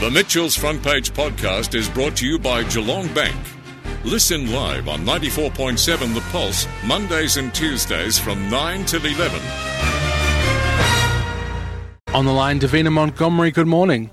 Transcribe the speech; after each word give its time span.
The 0.00 0.10
Mitchell's 0.10 0.56
Front 0.56 0.82
Page 0.82 1.12
podcast 1.12 1.74
is 1.74 1.86
brought 1.86 2.16
to 2.16 2.26
you 2.26 2.38
by 2.38 2.62
Geelong 2.64 3.12
Bank. 3.12 3.36
Listen 4.02 4.50
live 4.50 4.88
on 4.88 5.00
94.7 5.00 6.14
The 6.14 6.22
Pulse, 6.32 6.66
Mondays 6.86 7.36
and 7.36 7.52
Tuesdays 7.54 8.18
from 8.18 8.48
9 8.48 8.86
till 8.86 9.04
11. 9.04 9.38
On 12.14 12.24
the 12.24 12.32
line, 12.32 12.58
Davina 12.58 12.90
Montgomery, 12.90 13.50
good 13.50 13.66
morning. 13.66 14.10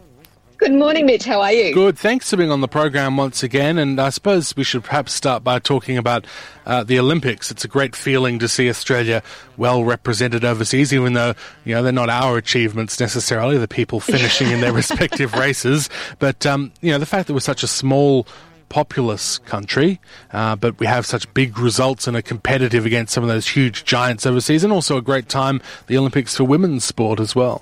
Good 0.58 0.74
morning, 0.74 1.06
Mitch. 1.06 1.24
How 1.24 1.40
are 1.42 1.52
you? 1.52 1.72
Good. 1.72 2.00
Thanks 2.00 2.32
for 2.32 2.38
being 2.38 2.50
on 2.50 2.62
the 2.62 2.68
program 2.68 3.16
once 3.16 3.44
again. 3.44 3.78
And 3.78 4.00
I 4.00 4.10
suppose 4.10 4.56
we 4.56 4.64
should 4.64 4.84
perhaps 4.84 5.14
start 5.14 5.44
by 5.44 5.60
talking 5.60 6.00
about 6.00 6.26
uh, 6.66 6.84
the 6.84 6.98
Olympics. 6.98 7.52
It's 7.52 7.64
a 7.64 7.68
great 7.68 7.96
feeling 7.96 8.40
to 8.40 8.48
see 8.48 8.68
Australia 8.68 9.22
well 9.56 9.84
represented 9.84 10.44
overseas, 10.44 10.92
even 10.92 11.14
though 11.14 11.36
you 11.64 11.76
know 11.76 11.84
they're 11.84 11.92
not 11.92 12.10
our 12.10 12.38
achievements 12.38 13.00
necessarily. 13.00 13.60
The 13.60 13.68
people 13.68 14.00
finishing 14.00 14.48
in 14.50 14.62
their 14.62 14.74
respective 14.84 15.36
races, 15.36 15.92
but 16.18 16.44
um, 16.48 16.72
you 16.82 16.92
know 16.92 16.98
the 16.98 17.06
fact 17.06 17.28
that 17.28 17.36
we're 17.36 17.40
such 17.40 17.62
a 17.62 17.68
small 17.68 18.26
populous 18.70 19.38
country, 19.38 20.02
uh, 20.32 20.56
but 20.56 20.80
we 20.80 20.88
have 20.88 21.06
such 21.06 21.32
big 21.36 21.60
results 21.60 22.08
and 22.08 22.18
are 22.18 22.24
competitive 22.24 22.84
against 22.84 23.14
some 23.14 23.24
of 23.24 23.30
those 23.30 23.48
huge 23.48 23.86
giants 23.86 24.26
overseas, 24.26 24.64
and 24.64 24.74
also 24.74 24.98
a 24.98 25.04
great 25.04 25.30
time 25.30 25.62
the 25.86 26.00
Olympics 26.00 26.36
for 26.36 26.46
women's 26.46 26.84
sport 26.84 27.20
as 27.20 27.36
well. 27.36 27.62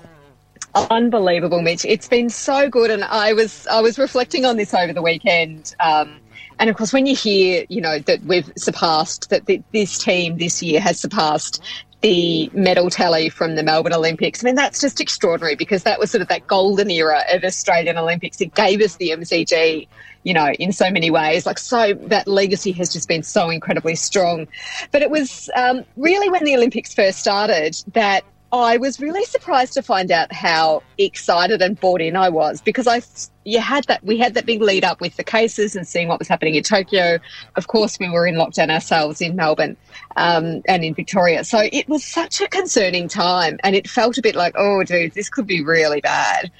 Unbelievable, 0.76 1.62
Mitch. 1.62 1.86
It's 1.86 2.06
been 2.06 2.28
so 2.28 2.68
good, 2.68 2.90
and 2.90 3.02
I 3.02 3.32
was 3.32 3.66
I 3.66 3.80
was 3.80 3.98
reflecting 3.98 4.44
on 4.44 4.58
this 4.58 4.74
over 4.74 4.92
the 4.92 5.02
weekend. 5.02 5.74
Um, 5.80 6.20
and 6.58 6.68
of 6.68 6.76
course, 6.76 6.92
when 6.92 7.06
you 7.06 7.16
hear, 7.16 7.64
you 7.68 7.80
know, 7.80 7.98
that 8.00 8.22
we've 8.24 8.50
surpassed 8.56 9.30
that 9.30 9.46
this 9.72 9.98
team 9.98 10.36
this 10.36 10.62
year 10.62 10.80
has 10.80 11.00
surpassed 11.00 11.62
the 12.02 12.50
medal 12.52 12.90
tally 12.90 13.30
from 13.30 13.54
the 13.54 13.62
Melbourne 13.62 13.94
Olympics. 13.94 14.44
I 14.44 14.46
mean, 14.46 14.54
that's 14.54 14.80
just 14.80 15.00
extraordinary 15.00 15.56
because 15.56 15.82
that 15.84 15.98
was 15.98 16.10
sort 16.10 16.20
of 16.20 16.28
that 16.28 16.46
golden 16.46 16.90
era 16.90 17.22
of 17.32 17.42
Australian 17.42 17.96
Olympics. 17.96 18.40
It 18.40 18.54
gave 18.54 18.82
us 18.82 18.96
the 18.96 19.10
MCG, 19.10 19.88
you 20.22 20.34
know, 20.34 20.50
in 20.50 20.72
so 20.72 20.90
many 20.90 21.10
ways. 21.10 21.46
Like, 21.46 21.58
so 21.58 21.94
that 21.94 22.28
legacy 22.28 22.72
has 22.72 22.92
just 22.92 23.08
been 23.08 23.22
so 23.22 23.48
incredibly 23.48 23.96
strong. 23.96 24.46
But 24.92 25.02
it 25.02 25.10
was 25.10 25.48
um, 25.56 25.84
really 25.96 26.28
when 26.28 26.44
the 26.44 26.54
Olympics 26.54 26.92
first 26.92 27.18
started 27.18 27.76
that 27.94 28.24
I 28.52 28.76
was 28.76 29.00
really 29.00 29.24
surprised 29.24 29.72
to 29.74 29.82
find 29.82 30.10
out 30.12 30.32
how 30.32 30.82
excited 30.98 31.60
and 31.60 31.78
bought 31.78 32.00
in 32.00 32.14
I 32.14 32.28
was 32.28 32.60
because 32.60 32.86
I 32.86 33.02
you 33.44 33.60
had 33.60 33.84
that 33.84 34.04
we 34.04 34.18
had 34.18 34.34
that 34.34 34.46
big 34.46 34.62
lead 34.62 34.84
up 34.84 35.00
with 35.00 35.16
the 35.16 35.24
cases 35.24 35.74
and 35.74 35.86
seeing 35.86 36.06
what 36.08 36.18
was 36.18 36.28
happening 36.28 36.54
in 36.54 36.62
Tokyo. 36.62 37.18
Of 37.56 37.66
course, 37.66 37.98
we 37.98 38.08
were 38.08 38.26
in 38.26 38.36
lockdown 38.36 38.70
ourselves 38.70 39.20
in 39.20 39.34
Melbourne 39.34 39.76
um, 40.16 40.62
and 40.68 40.84
in 40.84 40.94
Victoria, 40.94 41.44
so 41.44 41.68
it 41.72 41.88
was 41.88 42.04
such 42.04 42.40
a 42.40 42.48
concerning 42.48 43.08
time, 43.08 43.58
and 43.64 43.74
it 43.74 43.88
felt 43.88 44.16
a 44.16 44.22
bit 44.22 44.36
like, 44.36 44.54
oh, 44.56 44.84
dude, 44.84 45.12
this 45.14 45.28
could 45.28 45.46
be 45.46 45.64
really 45.64 46.00
bad. 46.00 46.50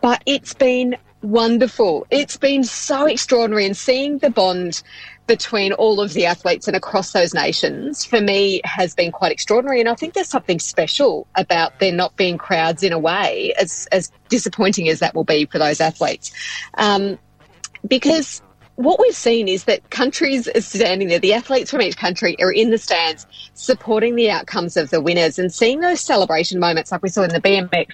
But 0.00 0.22
it's 0.26 0.54
been 0.54 0.96
wonderful. 1.22 2.06
It's 2.10 2.36
been 2.36 2.64
so 2.64 3.06
extraordinary, 3.06 3.66
and 3.66 3.76
seeing 3.76 4.18
the 4.18 4.30
bond 4.30 4.82
between 5.28 5.72
all 5.74 6.00
of 6.00 6.14
the 6.14 6.26
athletes 6.26 6.66
and 6.66 6.76
across 6.76 7.12
those 7.12 7.32
nations 7.32 8.04
for 8.04 8.20
me 8.20 8.60
has 8.64 8.94
been 8.94 9.12
quite 9.12 9.30
extraordinary. 9.30 9.78
And 9.78 9.88
I 9.88 9.94
think 9.94 10.14
there's 10.14 10.28
something 10.28 10.58
special 10.58 11.28
about 11.36 11.78
there 11.78 11.92
not 11.92 12.16
being 12.16 12.38
crowds 12.38 12.82
in 12.82 12.92
a 12.92 12.98
way, 12.98 13.54
as, 13.60 13.86
as 13.92 14.10
disappointing 14.28 14.88
as 14.88 14.98
that 14.98 15.14
will 15.14 15.24
be 15.24 15.46
for 15.46 15.58
those 15.58 15.80
athletes. 15.80 16.32
Um, 16.74 17.18
because 17.86 18.42
what 18.74 18.98
we've 18.98 19.14
seen 19.14 19.46
is 19.46 19.64
that 19.64 19.90
countries 19.90 20.48
are 20.48 20.60
standing 20.60 21.08
there, 21.08 21.18
the 21.18 21.34
athletes 21.34 21.70
from 21.70 21.82
each 21.82 21.96
country 21.96 22.34
are 22.40 22.52
in 22.52 22.70
the 22.70 22.78
stands 22.78 23.26
supporting 23.54 24.16
the 24.16 24.30
outcomes 24.30 24.76
of 24.76 24.90
the 24.90 25.00
winners 25.00 25.38
and 25.38 25.52
seeing 25.52 25.80
those 25.80 26.00
celebration 26.00 26.58
moments 26.58 26.90
like 26.90 27.02
we 27.02 27.08
saw 27.08 27.22
in 27.22 27.30
the 27.30 27.40
BMX 27.40 27.86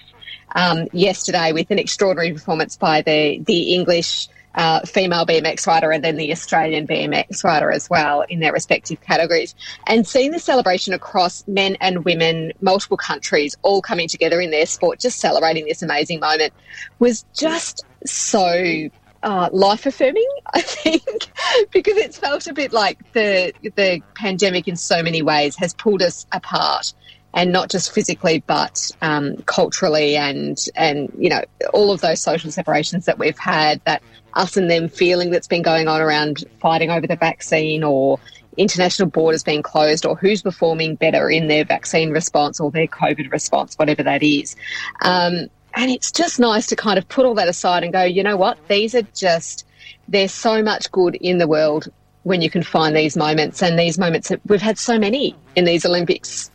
um, 0.54 0.86
yesterday 0.92 1.52
with 1.52 1.70
an 1.70 1.78
extraordinary 1.78 2.32
performance 2.32 2.76
by 2.76 3.02
the, 3.02 3.38
the 3.46 3.74
English 3.74 4.28
uh, 4.54 4.80
female 4.80 5.26
BMX 5.26 5.66
rider 5.66 5.90
and 5.90 6.04
then 6.04 6.16
the 6.16 6.30
Australian 6.32 6.86
BMX 6.86 7.42
rider 7.44 7.70
as 7.70 7.90
well 7.90 8.22
in 8.22 8.40
their 8.40 8.52
respective 8.52 9.00
categories. 9.00 9.54
And 9.86 10.06
seeing 10.06 10.30
the 10.30 10.38
celebration 10.38 10.94
across 10.94 11.46
men 11.48 11.76
and 11.80 12.04
women, 12.04 12.52
multiple 12.60 12.96
countries, 12.96 13.56
all 13.62 13.82
coming 13.82 14.08
together 14.08 14.40
in 14.40 14.50
their 14.50 14.66
sport, 14.66 15.00
just 15.00 15.18
celebrating 15.18 15.64
this 15.66 15.82
amazing 15.82 16.20
moment, 16.20 16.52
was 16.98 17.24
just 17.34 17.84
so 18.06 18.88
uh, 19.24 19.48
life 19.52 19.86
affirming, 19.86 20.28
I 20.54 20.60
think, 20.60 21.02
because 21.72 21.96
it's 21.96 22.18
felt 22.18 22.46
a 22.46 22.52
bit 22.52 22.72
like 22.72 23.12
the 23.12 23.52
the 23.62 24.02
pandemic 24.14 24.68
in 24.68 24.76
so 24.76 25.02
many 25.02 25.22
ways 25.22 25.56
has 25.56 25.74
pulled 25.74 26.02
us 26.02 26.26
apart, 26.30 26.92
and 27.34 27.52
not 27.52 27.68
just 27.68 27.92
physically, 27.92 28.42
but 28.46 28.90
um, 29.02 29.36
culturally, 29.46 30.16
and 30.16 30.64
and 30.76 31.12
you 31.18 31.28
know 31.28 31.42
all 31.72 31.92
of 31.92 32.00
those 32.00 32.20
social 32.20 32.50
separations 32.50 33.04
that 33.06 33.18
we've 33.18 33.38
had 33.38 33.80
that 33.84 34.02
us 34.34 34.56
and 34.56 34.70
them 34.70 34.88
feeling 34.88 35.30
that's 35.30 35.46
been 35.46 35.62
going 35.62 35.88
on 35.88 36.00
around 36.00 36.44
fighting 36.60 36.90
over 36.90 37.06
the 37.06 37.16
vaccine 37.16 37.84
or 37.84 38.18
international 38.56 39.08
borders 39.08 39.42
being 39.42 39.62
closed 39.62 40.06
or 40.06 40.16
who's 40.16 40.42
performing 40.42 40.94
better 40.94 41.30
in 41.30 41.48
their 41.48 41.64
vaccine 41.64 42.10
response 42.10 42.60
or 42.60 42.70
their 42.70 42.86
COVID 42.86 43.30
response, 43.32 43.74
whatever 43.76 44.02
that 44.02 44.22
is. 44.22 44.56
Um, 45.02 45.48
and 45.76 45.90
it's 45.90 46.12
just 46.12 46.38
nice 46.38 46.66
to 46.68 46.76
kind 46.76 46.98
of 46.98 47.08
put 47.08 47.26
all 47.26 47.34
that 47.34 47.48
aside 47.48 47.82
and 47.82 47.92
go, 47.92 48.02
you 48.02 48.22
know 48.22 48.36
what? 48.36 48.58
These 48.68 48.94
are 48.94 49.02
just, 49.14 49.66
there's 50.06 50.32
so 50.32 50.62
much 50.62 50.90
good 50.92 51.16
in 51.16 51.38
the 51.38 51.48
world 51.48 51.88
when 52.22 52.40
you 52.42 52.50
can 52.50 52.62
find 52.62 52.94
these 52.94 53.16
moments. 53.16 53.62
And 53.62 53.78
these 53.78 53.98
moments, 53.98 54.28
that 54.28 54.40
we've 54.46 54.62
had 54.62 54.78
so 54.78 54.98
many 54.98 55.34
in 55.56 55.64
these 55.64 55.84
Olympics 55.84 56.50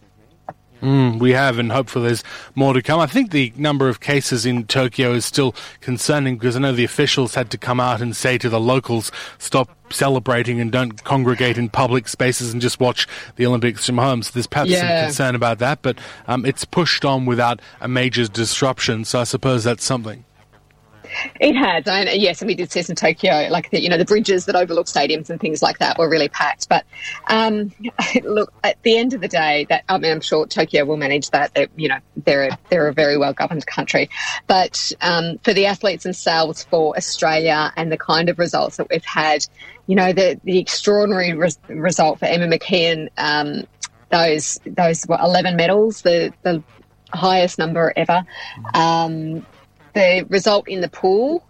Mm, 0.82 1.20
we 1.20 1.32
have, 1.32 1.60
and 1.60 1.72
hopefully 1.72 2.08
there's 2.08 2.24
more 2.56 2.74
to 2.74 2.82
come. 2.82 3.00
I 3.00 3.08
think 3.08 3.32
the 3.32 3.52
number 3.58 3.90
of 3.90 4.00
cases 4.00 4.46
in 4.46 4.66
Tokyo 4.66 5.14
is 5.14 5.26
still 5.26 5.56
concerning 5.82 6.38
because 6.38 6.56
I 6.56 6.60
know 6.60 6.72
the 6.72 6.84
officials 6.84 7.36
had 7.36 7.50
to 7.52 7.58
come 7.58 7.80
out 7.80 8.02
and 8.02 8.16
say 8.16 8.38
to 8.38 8.50
the 8.50 8.60
locals, 8.60 9.12
stop 9.38 9.70
celebrating 9.92 10.62
and 10.62 10.72
don't 10.72 11.04
congregate 11.04 11.58
in 11.58 11.70
public 11.70 12.08
spaces 12.08 12.54
and 12.54 12.62
just 12.62 12.80
watch 12.80 13.08
the 13.36 13.46
Olympics 13.46 13.86
from 13.86 13.98
home. 13.98 14.24
So 14.24 14.32
there's 14.34 14.48
perhaps 14.48 14.70
yeah. 14.70 14.80
some 14.80 15.08
concern 15.08 15.36
about 15.36 15.60
that, 15.60 15.82
but 15.82 15.98
um, 16.28 16.46
it's 16.46 16.64
pushed 16.66 17.04
on 17.04 17.26
without 17.26 17.62
a 17.82 17.88
major 17.88 18.28
disruption. 18.28 19.06
So 19.06 19.20
I 19.20 19.24
suppose 19.24 19.64
that's 19.64 19.84
something. 19.84 20.24
It 21.40 21.56
has, 21.56 21.88
and 21.88 22.09
yes, 22.22 22.42
and 22.42 22.47
we 22.47 22.56
did 22.56 22.72
see 22.72 22.81
some 22.81 22.96
Tokyo, 22.96 23.47
like 23.50 23.70
the, 23.72 23.81
you 23.81 23.90
know 23.90 23.97
the 23.97 24.06
bridges 24.06 24.46
that 24.46 24.56
overlook 24.56 24.88
stadiums 24.88 25.30
and 25.30 25.40
things 25.40 25.62
like 25.62 25.80
that 25.80 25.97
were 25.97 26.09
really 26.09 26.30
packed. 26.30 26.70
But 26.70 26.86
um, 27.28 27.72
look, 28.24 28.53
at 28.64 28.81
the 28.84 28.97
end 28.97 29.14
of 29.14 29.22
the 29.22 29.28
day, 29.28 29.66
that 29.69 29.84
I 29.90 29.98
mean, 29.98 30.12
I'm 30.12 30.22
sure 30.22 30.46
Tokyo 30.46 30.86
will 30.86 30.98
manage 30.98 31.30
that. 31.31 31.53
They're, 31.53 31.68
you 31.75 31.90
know, 31.90 32.00
they're 32.18 32.50
a, 32.50 32.59
they're 32.69 32.88
a 32.88 32.94
very 32.94 33.18
well 33.18 33.34
governed 33.34 33.66
country. 33.66 34.09
But 34.48 34.92
um, 35.02 35.38
for 35.40 35.53
the 35.53 35.66
athletes 35.66 36.03
themselves, 36.03 36.64
for 36.66 36.96
Australia, 36.96 37.74
and 37.75 37.92
the 37.92 37.98
kind 37.98 38.30
of 38.30 38.40
results 38.40 38.78
that 38.78 38.90
we've 38.90 39.06
had, 39.06 39.46
you 39.88 39.96
know, 39.96 40.14
the 40.14 40.40
the 40.44 40.59
extraordinary 40.59 41.34
res- 41.34 41.59
result 41.68 42.19
for 42.19 42.25
Emma 42.25 42.48
McKeon, 42.48 43.09
um, 43.18 43.66
those 44.09 44.59
those 44.66 45.03
what, 45.03 45.19
11 45.22 45.56
medals, 45.56 46.02
the 46.02 46.34
the 46.44 46.64
highest 47.14 47.58
number 47.58 47.92
ever. 47.96 48.24
Um, 48.74 49.46
the 49.94 50.26
result 50.30 50.68
in 50.68 50.82
the 50.82 50.90
pool, 50.90 51.44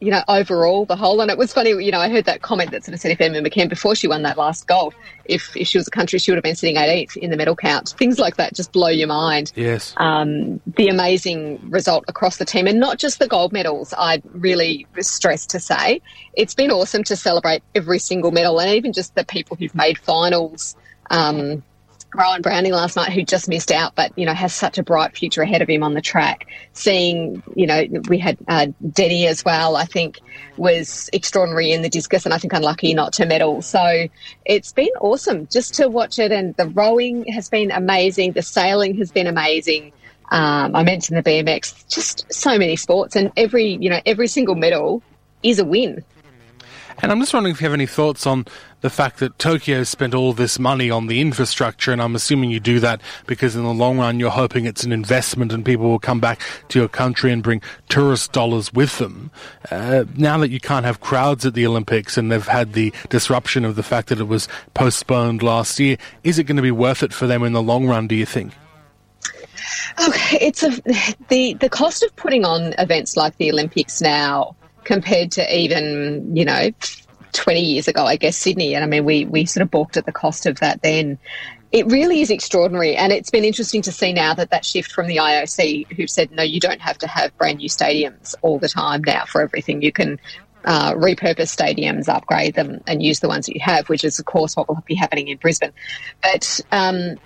you 0.00 0.10
know, 0.10 0.22
overall, 0.28 0.84
the 0.84 0.96
whole. 0.96 1.20
And 1.20 1.30
it 1.30 1.38
was 1.38 1.52
funny, 1.52 1.70
you 1.70 1.90
know, 1.90 1.98
I 1.98 2.10
heard 2.10 2.26
that 2.26 2.42
comment 2.42 2.70
that 2.72 2.84
sort 2.84 2.94
of 2.94 3.00
said 3.00 3.10
if 3.10 3.20
Emma 3.20 3.40
McKeon, 3.40 3.68
before 3.68 3.94
she 3.94 4.06
won 4.06 4.22
that 4.22 4.36
last 4.36 4.66
gold, 4.66 4.94
if, 5.24 5.56
if 5.56 5.66
she 5.66 5.78
was 5.78 5.88
a 5.88 5.90
country, 5.90 6.18
she 6.18 6.30
would 6.30 6.36
have 6.36 6.44
been 6.44 6.56
sitting 6.56 6.76
18th 6.76 7.16
in 7.16 7.30
the 7.30 7.36
medal 7.36 7.56
count. 7.56 7.94
Things 7.96 8.18
like 8.18 8.36
that 8.36 8.54
just 8.54 8.72
blow 8.72 8.88
your 8.88 9.08
mind. 9.08 9.52
Yes. 9.54 9.94
Um, 9.96 10.60
the 10.66 10.88
amazing 10.88 11.70
result 11.70 12.04
across 12.06 12.36
the 12.36 12.44
team, 12.44 12.66
and 12.66 12.78
not 12.78 12.98
just 12.98 13.18
the 13.18 13.28
gold 13.28 13.52
medals, 13.52 13.94
I 13.96 14.20
really 14.32 14.86
stress 15.00 15.46
to 15.46 15.60
say. 15.60 16.02
It's 16.34 16.54
been 16.54 16.70
awesome 16.70 17.04
to 17.04 17.16
celebrate 17.16 17.62
every 17.74 17.98
single 17.98 18.30
medal 18.30 18.60
and 18.60 18.70
even 18.72 18.92
just 18.92 19.14
the 19.14 19.24
people 19.24 19.56
who've 19.56 19.74
made 19.74 19.98
finals. 19.98 20.76
Um, 21.10 21.62
Rohan 22.14 22.42
Browning 22.42 22.72
last 22.72 22.96
night, 22.96 23.12
who 23.12 23.24
just 23.24 23.48
missed 23.48 23.72
out, 23.72 23.94
but 23.94 24.16
you 24.16 24.24
know 24.24 24.34
has 24.34 24.54
such 24.54 24.78
a 24.78 24.82
bright 24.82 25.16
future 25.16 25.42
ahead 25.42 25.62
of 25.62 25.68
him 25.68 25.82
on 25.82 25.94
the 25.94 26.00
track. 26.00 26.46
Seeing, 26.72 27.42
you 27.54 27.66
know, 27.66 27.84
we 28.08 28.18
had 28.18 28.38
uh, 28.48 28.66
Denny 28.90 29.26
as 29.26 29.44
well. 29.44 29.76
I 29.76 29.84
think 29.84 30.20
was 30.56 31.10
extraordinary 31.12 31.72
in 31.72 31.82
the 31.82 31.88
discus, 31.88 32.24
and 32.24 32.32
I 32.32 32.38
think 32.38 32.52
unlucky 32.52 32.94
not 32.94 33.12
to 33.14 33.26
medal. 33.26 33.62
So 33.62 34.08
it's 34.44 34.72
been 34.72 34.92
awesome 35.00 35.46
just 35.48 35.74
to 35.74 35.88
watch 35.88 36.18
it, 36.18 36.32
and 36.32 36.54
the 36.56 36.68
rowing 36.68 37.26
has 37.26 37.48
been 37.48 37.70
amazing. 37.70 38.32
The 38.32 38.42
sailing 38.42 38.96
has 38.98 39.10
been 39.10 39.26
amazing. 39.26 39.92
Um, 40.30 40.74
I 40.74 40.82
mentioned 40.84 41.18
the 41.18 41.22
BMX, 41.22 41.88
just 41.88 42.32
so 42.32 42.58
many 42.58 42.76
sports, 42.76 43.16
and 43.16 43.32
every 43.36 43.76
you 43.80 43.90
know 43.90 44.00
every 44.06 44.28
single 44.28 44.54
medal 44.54 45.02
is 45.42 45.58
a 45.58 45.64
win. 45.64 46.04
And 46.98 47.10
I'm 47.10 47.20
just 47.20 47.34
wondering 47.34 47.54
if 47.54 47.60
you 47.60 47.64
have 47.66 47.74
any 47.74 47.86
thoughts 47.86 48.26
on 48.26 48.46
the 48.80 48.90
fact 48.90 49.18
that 49.18 49.38
Tokyo 49.38 49.82
spent 49.82 50.14
all 50.14 50.32
this 50.32 50.58
money 50.58 50.90
on 50.90 51.06
the 51.06 51.20
infrastructure, 51.20 51.90
and 51.90 52.00
I'm 52.00 52.14
assuming 52.14 52.50
you 52.50 52.60
do 52.60 52.80
that 52.80 53.00
because 53.26 53.56
in 53.56 53.62
the 53.62 53.72
long 53.72 53.98
run 53.98 54.20
you're 54.20 54.30
hoping 54.30 54.66
it's 54.66 54.84
an 54.84 54.92
investment 54.92 55.52
and 55.52 55.64
people 55.64 55.88
will 55.88 55.98
come 55.98 56.20
back 56.20 56.40
to 56.68 56.78
your 56.78 56.88
country 56.88 57.32
and 57.32 57.42
bring 57.42 57.62
tourist 57.88 58.32
dollars 58.32 58.72
with 58.72 58.98
them. 58.98 59.30
Uh, 59.70 60.04
now 60.16 60.38
that 60.38 60.50
you 60.50 60.60
can't 60.60 60.84
have 60.84 61.00
crowds 61.00 61.46
at 61.46 61.54
the 61.54 61.66
Olympics 61.66 62.16
and 62.16 62.30
they've 62.30 62.46
had 62.46 62.74
the 62.74 62.92
disruption 63.08 63.64
of 63.64 63.74
the 63.76 63.82
fact 63.82 64.08
that 64.08 64.20
it 64.20 64.28
was 64.28 64.48
postponed 64.74 65.42
last 65.42 65.80
year, 65.80 65.96
is 66.22 66.38
it 66.38 66.44
going 66.44 66.56
to 66.56 66.62
be 66.62 66.70
worth 66.70 67.02
it 67.02 67.12
for 67.12 67.26
them 67.26 67.42
in 67.42 67.52
the 67.52 67.62
long 67.62 67.86
run, 67.86 68.06
do 68.06 68.14
you 68.14 68.26
think? 68.26 68.52
Okay, 70.06 70.38
it's 70.40 70.62
a 70.62 70.70
the 71.28 71.54
the 71.54 71.68
cost 71.68 72.02
of 72.02 72.14
putting 72.16 72.44
on 72.44 72.74
events 72.78 73.16
like 73.16 73.36
the 73.36 73.50
Olympics 73.50 74.00
now 74.00 74.56
compared 74.84 75.32
to 75.32 75.56
even, 75.56 76.36
you 76.36 76.44
know, 76.44 76.70
20 77.32 77.60
years 77.60 77.88
ago, 77.88 78.04
I 78.04 78.16
guess, 78.16 78.36
Sydney. 78.36 78.74
And 78.74 78.84
I 78.84 78.86
mean, 78.86 79.04
we, 79.04 79.24
we 79.24 79.44
sort 79.44 79.62
of 79.62 79.70
balked 79.70 79.96
at 79.96 80.06
the 80.06 80.12
cost 80.12 80.46
of 80.46 80.60
that 80.60 80.82
then. 80.82 81.18
It 81.72 81.86
really 81.86 82.20
is 82.20 82.30
extraordinary. 82.30 82.94
And 82.94 83.12
it's 83.12 83.30
been 83.30 83.44
interesting 83.44 83.82
to 83.82 83.92
see 83.92 84.12
now 84.12 84.34
that 84.34 84.50
that 84.50 84.64
shift 84.64 84.92
from 84.92 85.08
the 85.08 85.16
IOC, 85.16 85.92
who've 85.92 86.08
said, 86.08 86.30
no, 86.30 86.42
you 86.42 86.60
don't 86.60 86.80
have 86.80 86.98
to 86.98 87.08
have 87.08 87.36
brand 87.36 87.58
new 87.58 87.68
stadiums 87.68 88.34
all 88.42 88.58
the 88.58 88.68
time 88.68 89.02
now 89.04 89.24
for 89.24 89.40
everything. 89.42 89.82
You 89.82 89.90
can 89.90 90.20
uh, 90.64 90.94
repurpose 90.94 91.54
stadiums, 91.54 92.08
upgrade 92.08 92.54
them, 92.54 92.80
and 92.86 93.02
use 93.02 93.20
the 93.20 93.28
ones 93.28 93.46
that 93.46 93.54
you 93.54 93.60
have, 93.60 93.88
which 93.88 94.04
is, 94.04 94.18
of 94.18 94.24
course, 94.24 94.56
what 94.56 94.68
will 94.68 94.82
be 94.86 94.94
happening 94.94 95.28
in 95.28 95.36
Brisbane. 95.38 95.72
But 96.22 96.60
um, 96.70 97.16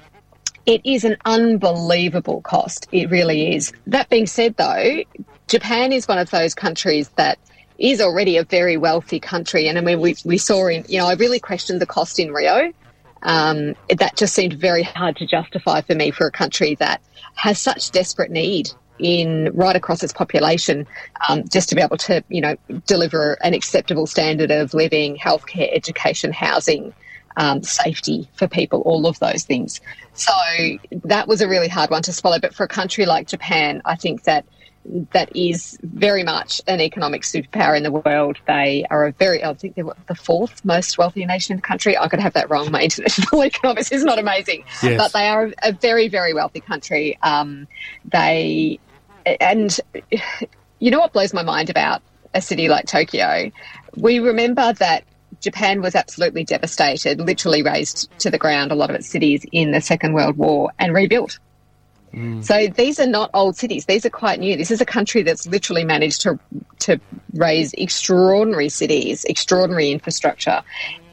it 0.64 0.80
is 0.84 1.04
an 1.04 1.16
unbelievable 1.24 2.40
cost. 2.40 2.88
It 2.90 3.10
really 3.10 3.54
is. 3.54 3.72
That 3.86 4.08
being 4.08 4.26
said, 4.26 4.56
though, 4.56 5.02
Japan 5.48 5.92
is 5.92 6.06
one 6.06 6.18
of 6.18 6.30
those 6.30 6.54
countries 6.54 7.08
that 7.16 7.38
is 7.78 8.00
already 8.00 8.36
a 8.36 8.44
very 8.44 8.76
wealthy 8.76 9.20
country. 9.20 9.68
And 9.68 9.78
I 9.78 9.80
mean, 9.80 10.00
we, 10.00 10.16
we 10.24 10.38
saw 10.38 10.66
in, 10.66 10.84
you 10.88 10.98
know, 10.98 11.06
I 11.06 11.14
really 11.14 11.40
questioned 11.40 11.80
the 11.80 11.86
cost 11.86 12.18
in 12.18 12.32
Rio. 12.32 12.72
Um, 13.22 13.74
that 13.88 14.16
just 14.16 14.34
seemed 14.34 14.54
very 14.54 14.84
hard 14.84 15.16
to 15.16 15.26
justify 15.26 15.80
for 15.80 15.94
me 15.94 16.12
for 16.12 16.26
a 16.26 16.30
country 16.30 16.76
that 16.76 17.00
has 17.34 17.58
such 17.58 17.90
desperate 17.90 18.30
need 18.30 18.70
in 18.98 19.50
right 19.54 19.74
across 19.74 20.02
its 20.02 20.12
population, 20.12 20.86
um, 21.28 21.48
just 21.48 21.68
to 21.68 21.74
be 21.74 21.82
able 21.82 21.96
to, 21.96 22.22
you 22.28 22.40
know, 22.40 22.56
deliver 22.86 23.34
an 23.42 23.54
acceptable 23.54 24.06
standard 24.06 24.50
of 24.50 24.74
living, 24.74 25.16
healthcare, 25.16 25.68
education, 25.72 26.32
housing, 26.32 26.92
um, 27.36 27.62
safety 27.62 28.28
for 28.34 28.48
people, 28.48 28.80
all 28.82 29.06
of 29.06 29.18
those 29.20 29.44
things. 29.44 29.80
So 30.14 30.32
that 31.04 31.28
was 31.28 31.40
a 31.40 31.48
really 31.48 31.68
hard 31.68 31.90
one 31.90 32.02
to 32.02 32.12
swallow. 32.12 32.40
But 32.40 32.54
for 32.54 32.64
a 32.64 32.68
country 32.68 33.06
like 33.06 33.28
Japan, 33.28 33.82
I 33.84 33.94
think 33.94 34.24
that 34.24 34.44
that 35.12 35.34
is 35.36 35.78
very 35.82 36.22
much 36.22 36.60
an 36.66 36.80
economic 36.80 37.22
superpower 37.22 37.76
in 37.76 37.82
the 37.82 37.92
world. 37.92 38.38
They 38.46 38.86
are 38.90 39.06
a 39.06 39.12
very, 39.12 39.44
I 39.44 39.52
think 39.54 39.74
they're 39.74 39.84
the 40.06 40.14
fourth 40.14 40.64
most 40.64 40.98
wealthy 40.98 41.24
nation 41.26 41.54
in 41.54 41.56
the 41.58 41.62
country. 41.62 41.96
I 41.96 42.08
could 42.08 42.20
have 42.20 42.32
that 42.34 42.50
wrong. 42.50 42.70
My 42.70 42.82
international 42.84 43.44
economics 43.44 43.92
is 43.92 44.04
not 44.04 44.18
amazing, 44.18 44.64
yes. 44.82 44.96
but 44.96 45.12
they 45.12 45.28
are 45.28 45.52
a 45.62 45.72
very, 45.72 46.08
very 46.08 46.34
wealthy 46.34 46.60
country. 46.60 47.18
Um, 47.22 47.68
they, 48.04 48.78
and 49.40 49.78
you 50.78 50.90
know 50.90 51.00
what 51.00 51.12
blows 51.12 51.34
my 51.34 51.42
mind 51.42 51.70
about 51.70 52.02
a 52.34 52.40
city 52.40 52.68
like 52.68 52.86
Tokyo? 52.86 53.50
We 53.96 54.20
remember 54.20 54.72
that 54.74 55.04
Japan 55.40 55.82
was 55.82 55.94
absolutely 55.94 56.44
devastated, 56.44 57.20
literally 57.20 57.62
razed 57.62 58.10
to 58.20 58.30
the 58.30 58.38
ground 58.38 58.72
a 58.72 58.74
lot 58.74 58.90
of 58.90 58.96
its 58.96 59.08
cities 59.08 59.44
in 59.52 59.70
the 59.70 59.80
Second 59.80 60.14
World 60.14 60.36
War 60.36 60.70
and 60.78 60.94
rebuilt. 60.94 61.38
Mm. 62.12 62.44
So 62.44 62.68
these 62.68 62.98
are 62.98 63.06
not 63.06 63.30
old 63.34 63.56
cities. 63.56 63.86
These 63.86 64.06
are 64.06 64.10
quite 64.10 64.40
new. 64.40 64.56
This 64.56 64.70
is 64.70 64.80
a 64.80 64.86
country 64.86 65.22
that's 65.22 65.46
literally 65.46 65.84
managed 65.84 66.22
to 66.22 66.38
to 66.80 67.00
raise 67.34 67.74
extraordinary 67.74 68.68
cities, 68.68 69.24
extraordinary 69.24 69.90
infrastructure 69.90 70.62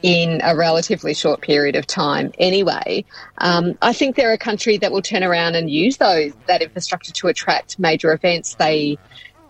in 0.02 0.40
a 0.44 0.56
relatively 0.56 1.14
short 1.14 1.40
period 1.40 1.76
of 1.76 1.86
time. 1.86 2.32
Anyway, 2.38 3.04
um, 3.38 3.76
I 3.82 3.92
think 3.92 4.16
they're 4.16 4.32
a 4.32 4.38
country 4.38 4.78
that 4.78 4.92
will 4.92 5.02
turn 5.02 5.24
around 5.24 5.56
and 5.56 5.68
use 5.70 5.96
those 5.98 6.32
that 6.46 6.62
infrastructure 6.62 7.12
to 7.12 7.28
attract 7.28 7.78
major 7.78 8.12
events. 8.12 8.54
They 8.54 8.98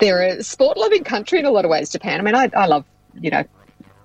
they're 0.00 0.22
a 0.22 0.42
sport 0.42 0.76
loving 0.76 1.04
country 1.04 1.38
in 1.38 1.44
a 1.44 1.50
lot 1.50 1.64
of 1.64 1.70
ways. 1.70 1.90
Japan. 1.90 2.20
I 2.20 2.22
mean, 2.22 2.34
I, 2.34 2.50
I 2.56 2.66
love 2.66 2.84
you 3.20 3.30
know 3.30 3.44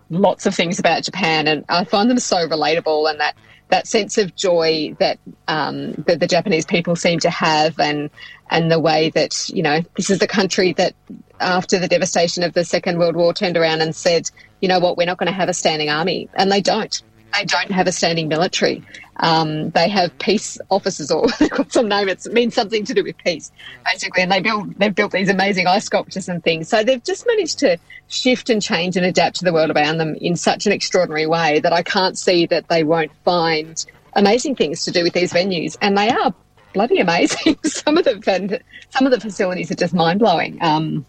lots 0.10 0.46
of 0.46 0.54
things 0.54 0.78
about 0.78 1.04
Japan, 1.04 1.48
and 1.48 1.66
I 1.70 1.86
find 1.86 2.10
them 2.10 2.20
so 2.20 2.48
relatable 2.48 3.10
and 3.10 3.20
that 3.20 3.36
that 3.72 3.88
sense 3.88 4.18
of 4.18 4.36
joy 4.36 4.96
that 5.00 5.18
um, 5.48 5.94
that 6.06 6.20
the 6.20 6.28
Japanese 6.28 6.66
people 6.66 6.96
seem 6.96 7.20
to 7.22 7.30
have, 7.30 7.80
and 7.80 8.10
and 8.50 8.72
the 8.72 8.80
way 8.80 9.10
that 9.12 9.50
you 9.50 9.64
know 9.64 9.82
this 9.96 10.10
is 10.10 10.20
the 10.20 10.28
country 10.28 10.74
that 10.74 10.94
after 11.40 11.80
the 11.80 11.88
devastation 11.88 12.44
of 12.44 12.54
the 12.54 12.64
Second 12.64 13.00
World 13.00 13.16
War 13.16 13.34
turned 13.34 13.58
around 13.58 13.82
and 13.82 13.96
said, 13.96 14.30
you 14.62 14.68
know 14.68 14.80
what, 14.80 14.96
we're 14.96 15.08
not 15.08 15.18
going 15.18 15.32
to 15.32 15.34
have 15.34 15.50
a 15.50 15.54
standing 15.54 15.90
army, 15.90 16.30
and 16.36 16.52
they 16.52 16.62
don't. 16.62 17.02
They 17.34 17.46
don't 17.46 17.72
have 17.72 17.88
a 17.88 17.92
standing 17.92 18.28
military. 18.28 18.84
Um, 19.18 19.70
they 19.72 19.88
have 19.90 20.18
peace 20.20 20.58
officers, 20.70 21.12
or 21.12 21.28
they've 21.40 21.50
got 21.50 21.72
some 21.72 21.88
name. 21.88 22.10
It 22.10 22.26
means 22.32 22.56
something 22.56 22.86
to 22.86 22.94
do 22.94 23.04
with 23.04 23.18
peace, 23.20 23.52
basically. 23.86 24.24
And 24.24 24.32
they 24.32 24.42
build, 24.42 24.76
they've 24.76 24.94
built 24.94 25.12
these 25.12 25.30
amazing 25.30 25.68
ice 25.68 25.86
sculptures 25.86 26.28
and 26.28 26.44
things. 26.44 26.68
So 26.70 26.84
they've 26.84 27.04
just 27.04 27.26
managed 27.28 27.60
to 27.60 27.78
shift 28.08 28.50
and 28.50 28.62
change 28.62 28.98
and 28.98 29.06
adapt 29.06 29.38
to 29.38 29.46
the 29.46 29.54
world 29.54 29.72
around 29.72 29.98
them 29.98 30.16
in 30.16 30.36
such 30.36 30.66
an 30.66 30.72
extraordinary 30.72 31.28
way 31.28 31.60
that 31.60 31.74
I 31.74 31.84
can't 31.84 32.18
see 32.18 32.46
that 32.48 32.68
they 32.68 32.84
won't 32.84 33.12
find 33.24 33.84
amazing 34.14 34.56
things 34.56 34.84
to 34.86 34.92
do 34.92 35.04
with 35.04 35.14
these 35.14 35.32
venues. 35.32 35.78
And 35.82 35.98
they 35.98 36.10
are 36.10 36.34
bloody 36.74 37.00
amazing. 37.00 37.58
some 37.64 37.98
of 37.98 38.06
the 38.06 38.62
some 38.90 39.06
of 39.06 39.12
the 39.12 39.20
facilities 39.20 39.72
are 39.72 39.76
just 39.76 39.94
mind 39.94 40.20
blowing. 40.20 40.58
Um, 40.62 41.06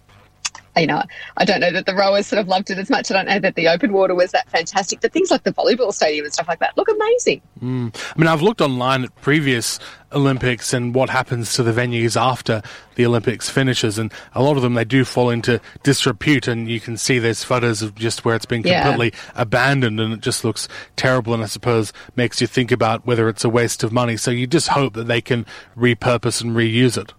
you 0.76 0.86
know, 0.86 1.02
I 1.36 1.44
don't 1.44 1.60
know 1.60 1.70
that 1.72 1.86
the 1.86 1.94
rowers 1.94 2.26
sort 2.26 2.40
of 2.40 2.48
loved 2.48 2.70
it 2.70 2.78
as 2.78 2.88
much. 2.88 3.10
I 3.10 3.14
don't 3.14 3.26
know 3.26 3.38
that 3.40 3.54
the 3.56 3.68
open 3.68 3.92
water 3.92 4.14
was 4.14 4.30
that 4.32 4.48
fantastic. 4.48 5.00
But 5.00 5.12
things 5.12 5.30
like 5.30 5.42
the 5.42 5.52
volleyball 5.52 5.92
stadium 5.92 6.24
and 6.24 6.32
stuff 6.32 6.48
like 6.48 6.60
that 6.60 6.76
look 6.76 6.88
amazing. 6.88 7.42
Mm. 7.62 7.94
I 7.94 8.18
mean, 8.18 8.26
I've 8.26 8.42
looked 8.42 8.60
online 8.60 9.04
at 9.04 9.14
previous 9.20 9.78
Olympics 10.12 10.72
and 10.72 10.94
what 10.94 11.10
happens 11.10 11.54
to 11.54 11.62
the 11.62 11.72
venues 11.72 12.20
after 12.20 12.62
the 12.94 13.06
Olympics 13.06 13.48
finishes, 13.48 13.98
and 13.98 14.12
a 14.34 14.42
lot 14.42 14.56
of 14.56 14.62
them 14.62 14.74
they 14.74 14.84
do 14.84 15.04
fall 15.04 15.30
into 15.30 15.60
disrepute, 15.82 16.48
and 16.48 16.68
you 16.68 16.80
can 16.80 16.96
see 16.96 17.18
there's 17.18 17.44
photos 17.44 17.82
of 17.82 17.94
just 17.94 18.24
where 18.24 18.34
it's 18.34 18.46
been 18.46 18.62
completely 18.62 19.12
yeah. 19.12 19.42
abandoned, 19.42 20.00
and 20.00 20.12
it 20.12 20.20
just 20.20 20.44
looks 20.44 20.68
terrible, 20.96 21.34
and 21.34 21.42
I 21.42 21.46
suppose 21.46 21.92
makes 22.16 22.40
you 22.40 22.46
think 22.46 22.72
about 22.72 23.06
whether 23.06 23.28
it's 23.28 23.44
a 23.44 23.48
waste 23.48 23.82
of 23.84 23.92
money. 23.92 24.16
So 24.16 24.30
you 24.30 24.46
just 24.46 24.68
hope 24.68 24.94
that 24.94 25.06
they 25.06 25.20
can 25.20 25.46
repurpose 25.76 26.42
and 26.42 26.52
reuse 26.52 27.00
it. 27.00 27.12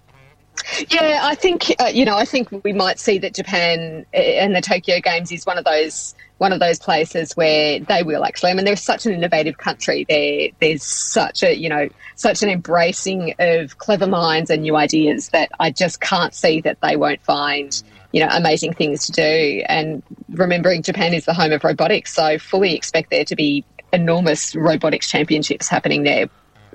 Yeah, 0.90 1.20
I 1.24 1.36
think 1.36 1.74
uh, 1.80 1.86
you 1.86 2.06
know. 2.06 2.16
I 2.18 2.26
think 2.26 2.50
we 2.64 2.74
might 2.74 3.00
see 3.00 3.18
that 3.20 3.34
Japan 3.34 4.06
uh, 4.14 4.18
and 4.18 4.56
the 4.56 4.62
Tokyo 4.62 5.00
Games 5.00 5.32
is 5.32 5.46
one 5.46 5.58
of 5.58 5.66
those 5.66 6.16
one 6.38 6.54
of 6.54 6.60
those 6.60 6.80
places 6.80 7.34
where 7.34 7.80
they 7.80 8.04
will 8.04 8.24
actually. 8.24 8.52
I 8.52 8.54
mean, 8.54 8.66
they're 8.66 8.76
such 8.76 9.06
an 9.06 9.14
innovative 9.14 9.58
country. 9.58 10.06
There, 10.08 10.50
there's 10.60 10.84
such 10.84 11.44
a 11.44 11.56
you 11.56 11.70
know 11.70 11.90
such 12.16 12.44
an 12.44 12.50
embracing 12.50 13.36
of 13.40 13.78
clever 13.78 14.08
minds 14.08 14.50
and 14.50 14.62
new 14.62 14.76
ideas 14.76 15.30
that 15.30 15.50
I 15.60 15.72
just 15.72 16.02
can't 16.02 16.34
see 16.34 16.62
that 16.62 16.80
they 16.82 16.96
won't 16.96 17.22
find 17.24 17.82
you 18.12 18.22
know 18.22 18.30
amazing 18.32 18.74
things 18.74 19.06
to 19.08 19.12
do. 19.12 19.64
And 19.68 20.02
remembering 20.30 20.82
Japan 20.82 21.14
is 21.14 21.26
the 21.26 21.34
home 21.34 21.52
of 21.52 21.64
robotics, 21.64 22.14
so 22.14 22.38
fully 22.38 22.76
expect 22.76 23.10
there 23.10 23.26
to 23.26 23.36
be 23.36 23.66
enormous 23.92 24.56
robotics 24.56 25.10
championships 25.10 25.68
happening 25.68 26.04
there 26.04 26.28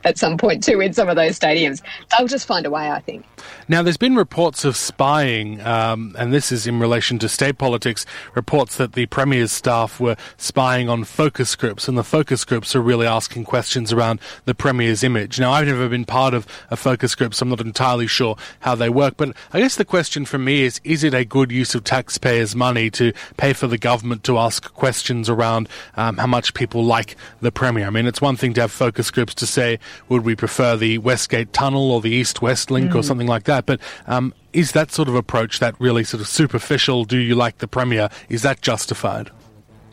at 0.04 0.18
some 0.18 0.36
point 0.36 0.62
too 0.62 0.80
in 0.80 0.92
some 0.92 1.08
of 1.08 1.16
those 1.16 1.38
stadiums. 1.38 1.82
They'll 2.10 2.26
just 2.28 2.46
find 2.46 2.66
a 2.66 2.70
way, 2.70 2.90
I 2.90 3.00
think. 3.00 3.24
Now, 3.68 3.82
there's 3.82 3.96
been 3.96 4.16
reports 4.16 4.64
of 4.64 4.76
spying, 4.76 5.60
um, 5.60 6.14
and 6.18 6.32
this 6.32 6.50
is 6.50 6.66
in 6.66 6.78
relation 6.78 7.18
to 7.20 7.28
state 7.28 7.58
politics. 7.58 8.06
Reports 8.34 8.76
that 8.76 8.94
the 8.94 9.06
premier's 9.06 9.52
staff 9.52 10.00
were 10.00 10.16
spying 10.36 10.88
on 10.88 11.04
focus 11.04 11.54
groups, 11.54 11.88
and 11.88 11.96
the 11.96 12.04
focus 12.04 12.44
groups 12.44 12.74
are 12.74 12.80
really 12.80 13.06
asking 13.06 13.44
questions 13.44 13.92
around 13.92 14.20
the 14.44 14.54
premier's 14.54 15.02
image. 15.04 15.38
Now, 15.38 15.52
I've 15.52 15.66
never 15.66 15.88
been 15.88 16.04
part 16.04 16.34
of 16.34 16.46
a 16.70 16.76
focus 16.76 17.14
group, 17.14 17.34
so 17.34 17.44
I'm 17.44 17.50
not 17.50 17.60
entirely 17.60 18.06
sure 18.06 18.36
how 18.60 18.74
they 18.74 18.88
work. 18.88 19.16
But 19.16 19.36
I 19.52 19.60
guess 19.60 19.76
the 19.76 19.84
question 19.84 20.24
for 20.24 20.38
me 20.38 20.62
is: 20.62 20.80
Is 20.84 21.04
it 21.04 21.14
a 21.14 21.24
good 21.24 21.50
use 21.50 21.74
of 21.74 21.84
taxpayers' 21.84 22.56
money 22.56 22.90
to 22.90 23.12
pay 23.36 23.52
for 23.52 23.66
the 23.66 23.78
government 23.78 24.24
to 24.24 24.38
ask 24.38 24.72
questions 24.72 25.28
around 25.28 25.68
um, 25.96 26.16
how 26.16 26.26
much 26.26 26.54
people 26.54 26.84
like 26.84 27.16
the 27.40 27.52
premier? 27.52 27.86
I 27.86 27.90
mean, 27.90 28.06
it's 28.06 28.20
one 28.20 28.36
thing 28.36 28.54
to 28.54 28.62
have 28.62 28.72
focus 28.72 29.10
groups 29.10 29.34
to 29.34 29.46
say 29.46 29.78
would 30.08 30.24
we 30.24 30.34
prefer 30.34 30.76
the 30.76 30.98
Westgate 30.98 31.52
Tunnel 31.52 31.90
or 31.90 32.00
the 32.00 32.10
East 32.10 32.42
West 32.42 32.70
Link 32.70 32.92
mm. 32.92 32.94
or 32.96 33.02
something 33.02 33.26
like 33.26 33.44
that? 33.44 33.66
But 33.66 33.80
um, 34.06 34.34
is 34.52 34.72
that 34.72 34.90
sort 34.90 35.08
of 35.08 35.14
approach, 35.14 35.58
that 35.60 35.74
really 35.78 36.04
sort 36.04 36.20
of 36.20 36.28
superficial, 36.28 37.04
do 37.04 37.18
you 37.18 37.34
like 37.34 37.58
the 37.58 37.68
Premier, 37.68 38.08
is 38.28 38.42
that 38.42 38.60
justified? 38.62 39.30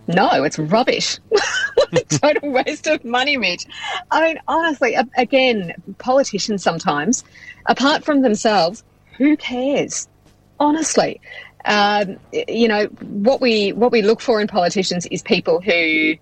No, 0.07 0.43
it's 0.43 0.59
rubbish. 0.59 1.17
total 2.09 2.51
waste 2.51 2.87
of 2.87 3.03
money, 3.03 3.37
Mitch. 3.37 3.65
I 4.11 4.27
mean, 4.27 4.39
honestly, 4.47 4.95
again, 5.17 5.73
politicians 5.97 6.61
sometimes, 6.61 7.23
apart 7.65 8.03
from 8.03 8.21
themselves, 8.21 8.83
who 9.17 9.35
cares? 9.37 10.07
Honestly, 10.59 11.19
um, 11.65 12.17
you 12.31 12.67
know 12.67 12.85
what 13.01 13.41
we 13.41 13.73
what 13.73 13.91
we 13.91 14.01
look 14.01 14.21
for 14.21 14.39
in 14.39 14.47
politicians 14.47 15.05
is 15.07 15.21
people 15.21 15.59
who 15.59 16.15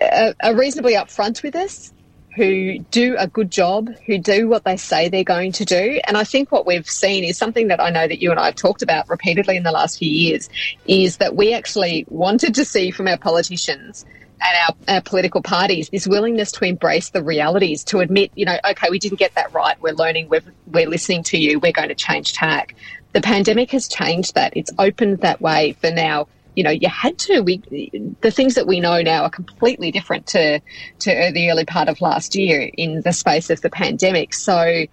uh, 0.00 0.32
are 0.42 0.54
reasonably 0.54 0.94
upfront 0.94 1.42
with 1.42 1.54
us, 1.54 1.92
who 2.36 2.78
do 2.90 3.16
a 3.18 3.26
good 3.26 3.50
job, 3.50 3.88
who 4.06 4.18
do 4.18 4.46
what 4.46 4.64
they 4.64 4.76
say 4.76 5.08
they're 5.08 5.24
going 5.24 5.52
to 5.52 5.64
do. 5.64 6.00
And 6.04 6.18
I 6.18 6.24
think 6.24 6.52
what 6.52 6.66
we've 6.66 6.88
seen 6.88 7.24
is 7.24 7.38
something 7.38 7.68
that 7.68 7.80
I 7.80 7.88
know 7.88 8.06
that 8.06 8.20
you 8.20 8.30
and 8.30 8.38
I 8.38 8.46
have 8.46 8.54
talked 8.54 8.82
about 8.82 9.08
repeatedly 9.08 9.56
in 9.56 9.62
the 9.62 9.72
last 9.72 9.98
few 9.98 10.10
years 10.10 10.50
is 10.86 11.16
that 11.16 11.34
we 11.34 11.54
actually 11.54 12.04
wanted 12.08 12.54
to 12.56 12.64
see 12.64 12.90
from 12.90 13.08
our 13.08 13.16
politicians 13.16 14.04
and 14.42 14.56
our, 14.68 14.96
our, 14.96 15.00
political 15.00 15.40
parties 15.40 15.88
this 15.88 16.06
willingness 16.06 16.52
to 16.52 16.66
embrace 16.66 17.08
the 17.08 17.22
realities, 17.22 17.82
to 17.84 18.00
admit, 18.00 18.30
you 18.34 18.44
know, 18.44 18.58
okay, 18.70 18.88
we 18.90 18.98
didn't 18.98 19.18
get 19.18 19.34
that 19.34 19.52
right. 19.54 19.80
We're 19.80 19.94
learning, 19.94 20.28
we're, 20.28 20.42
we're 20.66 20.88
listening 20.88 21.22
to 21.24 21.38
you, 21.38 21.58
we're 21.58 21.72
going 21.72 21.88
to 21.88 21.94
change 21.94 22.34
tack. 22.34 22.74
The 23.14 23.22
pandemic 23.22 23.70
has 23.70 23.88
changed 23.88 24.34
that. 24.34 24.54
It's 24.54 24.70
opened 24.78 25.20
that 25.20 25.40
way 25.40 25.72
for 25.80 25.90
now 25.90 26.28
you 26.56 26.64
know, 26.64 26.70
you 26.70 26.88
had 26.88 27.16
to. 27.18 27.40
We, 27.40 27.58
the 28.22 28.30
things 28.30 28.54
that 28.56 28.66
we 28.66 28.80
know 28.80 29.02
now 29.02 29.22
are 29.22 29.30
completely 29.30 29.92
different 29.92 30.26
to 30.28 30.58
to 31.00 31.30
the 31.32 31.50
early 31.50 31.64
part 31.64 31.88
of 31.88 32.00
last 32.00 32.34
year 32.34 32.70
in 32.76 33.02
the 33.02 33.12
space 33.12 33.50
of 33.50 33.60
the 33.60 33.70
pandemic. 33.70 34.34
So 34.34 34.86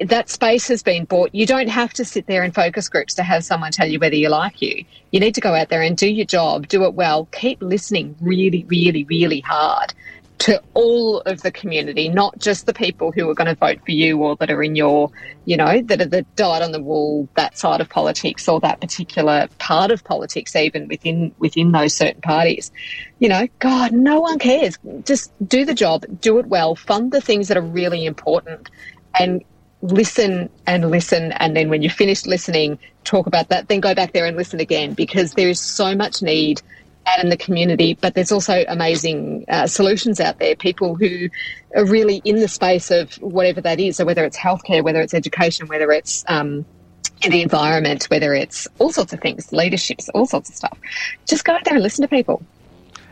that 0.00 0.28
space 0.28 0.68
has 0.68 0.82
been 0.82 1.04
bought. 1.04 1.34
You 1.34 1.46
don't 1.46 1.68
have 1.68 1.94
to 1.94 2.04
sit 2.04 2.26
there 2.26 2.44
in 2.44 2.52
focus 2.52 2.88
groups 2.88 3.14
to 3.14 3.22
have 3.22 3.44
someone 3.44 3.72
tell 3.72 3.88
you 3.88 3.98
whether 3.98 4.16
you 4.16 4.28
like 4.28 4.60
you. 4.60 4.84
You 5.10 5.20
need 5.20 5.34
to 5.36 5.40
go 5.40 5.54
out 5.54 5.70
there 5.70 5.82
and 5.82 5.96
do 5.96 6.08
your 6.08 6.26
job, 6.26 6.68
do 6.68 6.84
it 6.84 6.94
well, 6.94 7.26
keep 7.32 7.62
listening 7.62 8.16
really, 8.20 8.64
really, 8.68 9.04
really 9.04 9.40
hard 9.40 9.94
to 10.38 10.60
all 10.74 11.20
of 11.20 11.42
the 11.42 11.50
community, 11.50 12.08
not 12.08 12.38
just 12.38 12.66
the 12.66 12.74
people 12.74 13.12
who 13.12 13.28
are 13.30 13.34
going 13.34 13.46
to 13.46 13.54
vote 13.54 13.78
for 13.84 13.92
you 13.92 14.18
or 14.22 14.36
that 14.36 14.50
are 14.50 14.62
in 14.62 14.74
your, 14.74 15.10
you 15.44 15.56
know, 15.56 15.80
that 15.82 16.00
are 16.00 16.06
the 16.06 16.22
died 16.36 16.62
on 16.62 16.72
the 16.72 16.82
wall 16.82 17.28
that 17.36 17.56
side 17.56 17.80
of 17.80 17.88
politics 17.88 18.48
or 18.48 18.60
that 18.60 18.80
particular 18.80 19.48
part 19.58 19.90
of 19.90 20.02
politics, 20.04 20.56
even 20.56 20.88
within 20.88 21.34
within 21.38 21.72
those 21.72 21.94
certain 21.94 22.20
parties. 22.20 22.72
You 23.20 23.28
know, 23.28 23.46
God, 23.60 23.92
no 23.92 24.20
one 24.20 24.38
cares. 24.38 24.76
Just 25.04 25.32
do 25.46 25.64
the 25.64 25.74
job, 25.74 26.04
do 26.20 26.38
it 26.38 26.46
well, 26.46 26.74
fund 26.74 27.12
the 27.12 27.20
things 27.20 27.48
that 27.48 27.56
are 27.56 27.62
really 27.62 28.04
important, 28.04 28.70
and 29.18 29.42
listen 29.82 30.50
and 30.66 30.90
listen. 30.90 31.32
And 31.32 31.56
then 31.56 31.68
when 31.70 31.82
you're 31.82 31.90
finished 31.90 32.26
listening, 32.26 32.78
talk 33.04 33.26
about 33.26 33.48
that. 33.50 33.68
Then 33.68 33.80
go 33.80 33.94
back 33.94 34.12
there 34.12 34.26
and 34.26 34.36
listen 34.36 34.60
again 34.60 34.94
because 34.94 35.34
there 35.34 35.48
is 35.48 35.60
so 35.60 35.94
much 35.94 36.22
need 36.22 36.60
out 37.06 37.22
in 37.22 37.30
the 37.30 37.36
community, 37.36 37.94
but 38.00 38.14
there's 38.14 38.32
also 38.32 38.64
amazing 38.68 39.44
uh, 39.48 39.66
solutions 39.66 40.20
out 40.20 40.38
there. 40.38 40.56
People 40.56 40.94
who 40.94 41.28
are 41.76 41.84
really 41.84 42.20
in 42.24 42.36
the 42.36 42.48
space 42.48 42.90
of 42.90 43.14
whatever 43.14 43.60
that 43.60 43.80
is, 43.80 43.96
so 43.96 44.04
whether 44.04 44.24
it's 44.24 44.38
healthcare, 44.38 44.82
whether 44.82 45.00
it's 45.00 45.14
education, 45.14 45.66
whether 45.68 45.90
it's 45.92 46.24
um, 46.28 46.64
the 47.22 47.42
environment, 47.42 48.04
whether 48.10 48.34
it's 48.34 48.66
all 48.78 48.90
sorts 48.90 49.12
of 49.12 49.20
things, 49.20 49.52
leaderships, 49.52 50.08
all 50.10 50.26
sorts 50.26 50.48
of 50.50 50.56
stuff. 50.56 50.78
Just 51.26 51.44
go 51.44 51.54
out 51.54 51.64
there 51.64 51.74
and 51.74 51.82
listen 51.82 52.02
to 52.02 52.08
people. 52.08 52.42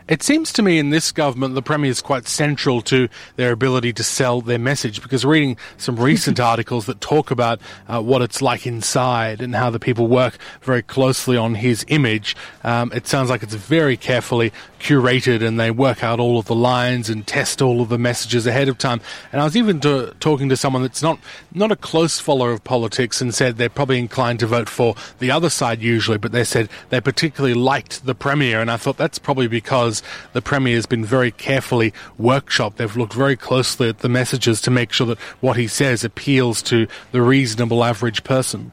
It 0.07 0.21
seems 0.21 0.51
to 0.53 0.61
me 0.61 0.79
in 0.79 0.89
this 0.89 1.11
government 1.13 1.55
the 1.55 1.61
Premier 1.61 1.89
is 1.89 2.01
quite 2.01 2.27
central 2.27 2.81
to 2.83 3.07
their 3.37 3.53
ability 3.53 3.93
to 3.93 4.03
sell 4.03 4.41
their 4.41 4.59
message 4.59 5.01
because 5.01 5.23
reading 5.23 5.57
some 5.77 5.95
recent 5.95 6.39
articles 6.41 6.87
that 6.87 6.99
talk 6.99 7.31
about 7.31 7.61
uh, 7.87 8.01
what 8.01 8.21
it's 8.21 8.41
like 8.41 8.67
inside 8.67 9.41
and 9.41 9.55
how 9.55 9.69
the 9.69 9.79
people 9.79 10.07
work 10.07 10.37
very 10.61 10.81
closely 10.81 11.37
on 11.37 11.55
his 11.55 11.85
image, 11.87 12.35
um, 12.63 12.91
it 12.93 13.07
sounds 13.07 13.29
like 13.29 13.43
it's 13.43 13.53
very 13.53 13.95
carefully 13.95 14.51
curated 14.83 15.41
and 15.41 15.59
they 15.59 15.71
work 15.71 16.03
out 16.03 16.19
all 16.19 16.37
of 16.37 16.45
the 16.45 16.55
lines 16.55 17.09
and 17.09 17.25
test 17.25 17.61
all 17.61 17.81
of 17.81 17.89
the 17.89 17.97
messages 17.97 18.45
ahead 18.45 18.67
of 18.67 18.77
time. 18.77 18.99
And 19.31 19.41
I 19.41 19.45
was 19.45 19.55
even 19.55 19.79
to, 19.79 20.13
talking 20.19 20.49
to 20.49 20.57
someone 20.57 20.81
that's 20.81 21.01
not 21.01 21.19
not 21.53 21.71
a 21.71 21.75
close 21.75 22.19
follower 22.19 22.51
of 22.51 22.63
politics 22.63 23.21
and 23.21 23.33
said 23.33 23.57
they're 23.57 23.69
probably 23.69 23.97
inclined 23.97 24.39
to 24.39 24.47
vote 24.47 24.67
for 24.67 24.95
the 25.19 25.31
other 25.31 25.49
side 25.49 25.81
usually, 25.81 26.17
but 26.17 26.33
they 26.33 26.43
said 26.43 26.69
they 26.89 26.99
particularly 26.99 27.53
liked 27.53 28.05
the 28.05 28.13
Premier, 28.13 28.59
and 28.59 28.69
I 28.69 28.77
thought 28.77 28.97
that's 28.97 29.19
probably 29.19 29.47
because 29.47 30.03
the 30.33 30.41
Premier 30.41 30.75
has 30.75 30.85
been 30.85 31.05
very 31.05 31.31
carefully 31.31 31.93
workshopped. 32.19 32.75
They've 32.75 32.97
looked 32.97 33.13
very 33.13 33.37
closely 33.37 33.89
at 33.89 33.99
the 33.99 34.09
messages 34.09 34.59
to 34.61 34.71
make 34.71 34.91
sure 34.91 35.07
that 35.07 35.19
what 35.39 35.57
he 35.57 35.67
says 35.67 36.03
appeals 36.03 36.61
to 36.63 36.87
the 37.11 37.21
reasonable 37.21 37.83
average 37.83 38.23
person. 38.23 38.71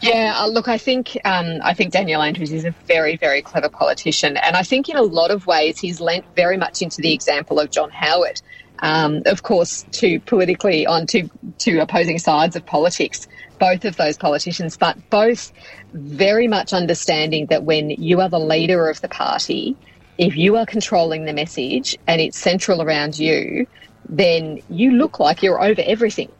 Yeah, 0.00 0.34
uh, 0.36 0.48
look, 0.48 0.68
I 0.68 0.78
think 0.78 1.18
um, 1.24 1.60
I 1.62 1.74
think 1.74 1.92
Daniel 1.92 2.22
Andrews 2.22 2.52
is 2.52 2.64
a 2.64 2.74
very, 2.86 3.16
very 3.16 3.42
clever 3.42 3.68
politician, 3.68 4.36
and 4.36 4.56
I 4.56 4.62
think 4.62 4.88
in 4.88 4.96
a 4.96 5.02
lot 5.02 5.30
of 5.30 5.46
ways 5.46 5.78
he's 5.78 6.00
lent 6.00 6.24
very 6.36 6.56
much 6.56 6.82
into 6.82 7.00
the 7.00 7.12
example 7.12 7.58
of 7.58 7.70
John 7.70 7.90
Howard. 7.90 8.40
Um, 8.80 9.22
of 9.24 9.42
course, 9.42 9.86
to 9.92 10.20
politically 10.20 10.86
on 10.86 11.06
to 11.08 11.28
to 11.58 11.78
opposing 11.78 12.18
sides 12.18 12.56
of 12.56 12.66
politics, 12.66 13.26
both 13.58 13.84
of 13.84 13.96
those 13.96 14.18
politicians, 14.18 14.76
but 14.76 14.98
both 15.08 15.52
very 15.94 16.46
much 16.46 16.74
understanding 16.74 17.46
that 17.46 17.64
when 17.64 17.90
you 17.90 18.20
are 18.20 18.28
the 18.28 18.38
leader 18.38 18.90
of 18.90 19.00
the 19.00 19.08
party, 19.08 19.76
if 20.18 20.36
you 20.36 20.56
are 20.56 20.66
controlling 20.66 21.24
the 21.24 21.32
message 21.32 21.96
and 22.06 22.20
it's 22.20 22.38
central 22.38 22.82
around 22.82 23.18
you, 23.18 23.66
then 24.08 24.60
you 24.68 24.92
look 24.92 25.18
like 25.20 25.42
you're 25.42 25.62
over 25.62 25.82
everything 25.86 26.30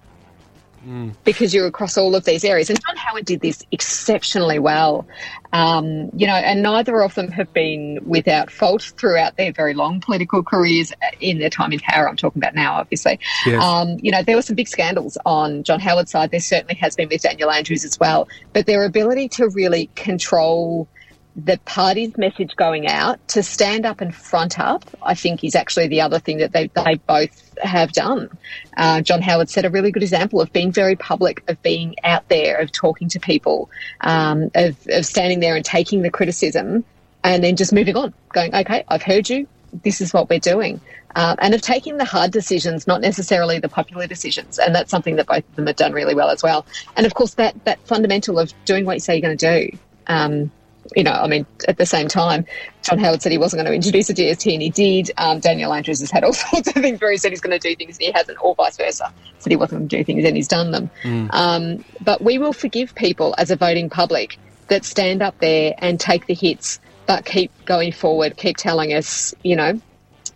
because 1.25 1.53
you're 1.53 1.67
across 1.67 1.97
all 1.99 2.15
of 2.15 2.25
these 2.25 2.45
areas. 2.45 2.71
And 2.71 2.81
John 2.87 2.97
Howard 2.97 3.25
did 3.25 3.41
this 3.41 3.65
exceptionally 3.73 4.59
well. 4.59 5.07
Um, 5.53 6.11
you 6.15 6.27
know, 6.27 6.35
and 6.35 6.63
neither 6.63 7.03
of 7.03 7.15
them 7.15 7.31
have 7.31 7.53
been 7.53 8.01
without 8.05 8.51
fault 8.51 8.93
throughout 8.99 9.37
their 9.37 9.53
very 9.53 9.75
long 9.75 10.01
political 10.01 10.43
careers 10.43 10.93
in 11.21 11.39
their 11.39 11.51
time 11.51 11.73
in 11.73 11.81
power. 11.81 12.09
I'm 12.09 12.17
talking 12.17 12.41
about 12.41 12.55
now, 12.55 12.75
obviously. 12.75 13.19
Yes. 13.45 13.63
Um, 13.63 13.97
you 14.01 14.11
know, 14.11 14.23
there 14.23 14.37
were 14.37 14.43
some 14.43 14.57
big 14.57 14.69
scandals 14.69 15.19
on 15.25 15.63
John 15.63 15.81
Howard's 15.81 16.11
side. 16.11 16.31
There 16.31 16.41
certainly 16.41 16.75
has 16.77 16.95
been 16.95 17.09
with 17.09 17.23
Daniel 17.23 17.51
Andrews 17.51 17.85
as 17.85 17.99
well. 17.99 18.29
But 18.53 18.67
their 18.67 18.85
ability 18.85 19.29
to 19.31 19.49
really 19.49 19.91
control 19.95 20.89
the 21.37 21.59
party's 21.67 22.17
message 22.17 22.57
going 22.57 22.87
out 22.87 23.27
to 23.29 23.43
stand 23.43 23.85
up 23.85 24.01
and 24.01 24.15
front 24.15 24.59
up, 24.59 24.85
I 25.03 25.15
think 25.15 25.45
is 25.45 25.55
actually 25.55 25.89
the 25.89 26.01
other 26.01 26.19
thing 26.19 26.39
that 26.39 26.53
they, 26.53 26.69
they 26.69 26.95
both 26.95 27.59
have 27.59 27.93
done. 27.93 28.31
Uh, 28.77 29.03
John 29.03 29.21
Howard 29.21 29.51
set 29.51 29.67
a 29.67 29.71
really 29.71 29.91
good 29.91 30.03
example 30.03 30.41
of 30.41 30.51
being 30.53 30.73
very 30.73 30.97
public, 30.97 31.43
of 31.49 31.63
being 31.63 31.95
out 32.05 32.27
there, 32.31 32.57
of 32.57 32.73
talking 32.73 33.09
to 33.11 33.21
people, 33.21 33.71
um, 34.01 34.51
of, 34.55 34.77
of 34.89 35.05
standing 35.05 35.41
there 35.41 35.57
and 35.57 35.65
taking 35.65 36.01
the 36.01 36.11
criticism 36.11 36.85
and 37.23 37.45
then 37.45 37.57
just 37.57 37.73
moving 37.73 37.97
on, 37.97 38.15
going, 38.33 38.55
okay, 38.55 38.85
I've 38.89 39.03
heard 39.03 39.29
you. 39.29 39.47
This 39.83 40.01
is 40.01 40.15
what 40.15 40.31
we're 40.31 40.39
doing. 40.39 40.81
Um, 41.17 41.37
and 41.41 41.55
of 41.55 41.61
taking 41.61 41.99
the 41.99 42.05
hard 42.05 42.31
decisions, 42.31 42.87
not 42.87 43.03
necessarily 43.03 43.59
the 43.59 43.69
popular 43.69 44.07
decisions. 44.07 44.59
And 44.59 44.75
that's 44.75 44.91
something 44.91 45.17
that 45.17 45.27
both 45.27 45.47
of 45.49 45.57
them 45.57 45.67
have 45.67 45.77
done 45.77 45.93
really 45.93 46.15
well 46.15 46.31
as 46.31 46.43
well. 46.43 46.65
And 46.97 47.05
of 47.05 47.13
course, 47.15 47.35
that, 47.35 47.63
that 47.65 47.79
fundamental 47.87 48.39
of 48.39 48.55
doing 48.65 48.87
what 48.87 48.95
you 48.95 49.01
say 49.01 49.17
you're 49.17 49.23
going 49.23 49.37
to 49.37 49.71
do. 49.71 49.79
Um, 50.07 50.51
you 50.95 51.03
know, 51.03 51.13
I 51.13 51.27
mean, 51.27 51.47
at 51.69 51.79
the 51.79 51.87
same 51.87 52.09
time, 52.09 52.47
John 52.83 52.99
Howard 52.99 53.23
said 53.23 53.33
he 53.33 53.39
wasn't 53.39 53.59
going 53.59 53.71
to 53.71 53.75
introduce 53.75 54.11
a 54.11 54.15
GST, 54.15 54.53
and 54.53 54.63
he 54.63 54.71
did. 54.71 55.11
Um, 55.17 55.41
Daniel 55.41 55.73
Andrews 55.73 56.01
has 56.01 56.11
had 56.11 56.25
all 56.25 56.33
sorts 56.35 56.69
of 56.69 56.75
things 56.75 57.01
where 57.01 57.11
he 57.11 57.17
said 57.17 57.33
he's 57.33 57.41
going 57.41 57.59
to 57.59 57.69
do 57.69 57.75
things 57.75 57.97
and 57.97 58.07
he 58.07 58.13
hasn't, 58.13 58.39
or 58.41 58.55
vice 58.55 58.77
versa. 58.77 59.13
Said 59.39 59.51
he 59.51 59.57
wasn't 59.57 59.81
going 59.81 59.89
to 59.89 59.97
do 59.99 60.05
things 60.05 60.25
and 60.25 60.37
he's 60.37 60.49
done 60.49 60.71
them. 60.71 60.91
Mm. 61.03 61.33
Um, 61.33 61.85
but 62.03 62.23
we 62.23 62.39
will 62.39 62.53
forgive 62.53 62.95
people 62.95 63.35
as 63.39 63.51
a 63.51 63.57
voting 63.57 63.91
public 63.91 64.39
that 64.69 64.85
stand 64.85 65.23
up 65.23 65.39
there 65.39 65.75
and 65.79 65.99
take 65.99 66.27
the 66.27 66.35
hits, 66.35 66.81
but 67.07 67.25
keep 67.25 67.51
going 67.65 67.93
forward, 67.93 68.37
keep 68.37 68.57
telling 68.57 68.93
us, 68.93 69.35
you 69.43 69.57
know, 69.57 69.81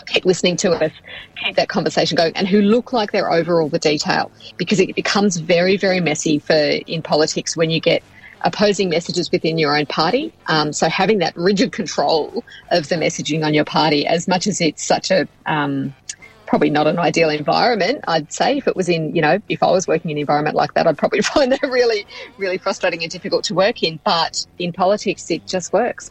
keep 0.07 0.25
listening 0.25 0.57
to 0.57 0.73
us, 0.73 0.93
keep 1.43 1.57
that 1.57 1.69
conversation 1.69 2.17
going, 2.17 2.37
and 2.37 2.47
who 2.47 2.61
look 2.61 2.93
like 2.93 3.13
they're 3.13 3.33
over 3.33 3.61
all 3.61 3.69
the 3.69 3.79
detail 3.79 4.31
because 4.57 4.81
it 4.81 4.95
becomes 4.95 5.37
very, 5.37 5.77
very 5.77 6.01
messy 6.01 6.39
for 6.39 6.55
in 6.55 7.03
politics 7.03 7.57
when 7.57 7.71
you 7.71 7.81
get 7.81 8.03
opposing 8.43 8.89
messages 8.89 9.31
within 9.31 9.59
your 9.59 9.77
own 9.77 9.87
party. 9.87 10.33
Um, 10.47 10.73
so 10.73 10.89
having 10.89 11.19
that 11.19 11.37
rigid 11.37 11.73
control 11.73 12.45
of 12.71 12.89
the 12.89 12.97
messaging 12.97 13.45
on 13.45 13.55
your 13.55 13.65
party, 13.65 14.07
as 14.07 14.29
much 14.29 14.47
as 14.47 14.61
it's 14.61 14.83
such 14.83 15.11
a 15.11 15.29
um, 15.47 15.95
probably 16.51 16.69
not 16.69 16.89
an 16.89 16.99
ideal 16.99 17.31
environment, 17.31 18.05
I'd 18.09 18.33
say 18.33 18.59
if 18.59 18.67
it 18.67 18.75
was 18.75 18.89
in, 18.89 19.15
you 19.15 19.23
know, 19.23 19.39
if 19.49 19.63
I 19.63 19.71
was 19.71 19.87
working 19.87 20.11
in 20.11 20.17
an 20.17 20.21
environment 20.23 20.57
like 20.57 20.75
that, 20.75 20.87
I'd 20.87 20.99
probably 20.99 21.23
find 21.35 21.53
that 21.53 21.63
really, 21.63 22.07
really 22.39 22.59
frustrating 22.59 23.03
and 23.03 23.11
difficult 23.11 23.45
to 23.45 23.55
work 23.55 23.83
in. 23.85 24.01
But 24.05 24.47
in 24.59 24.73
politics, 24.73 25.31
it 25.31 25.47
just 25.47 25.73
works. 25.73 26.11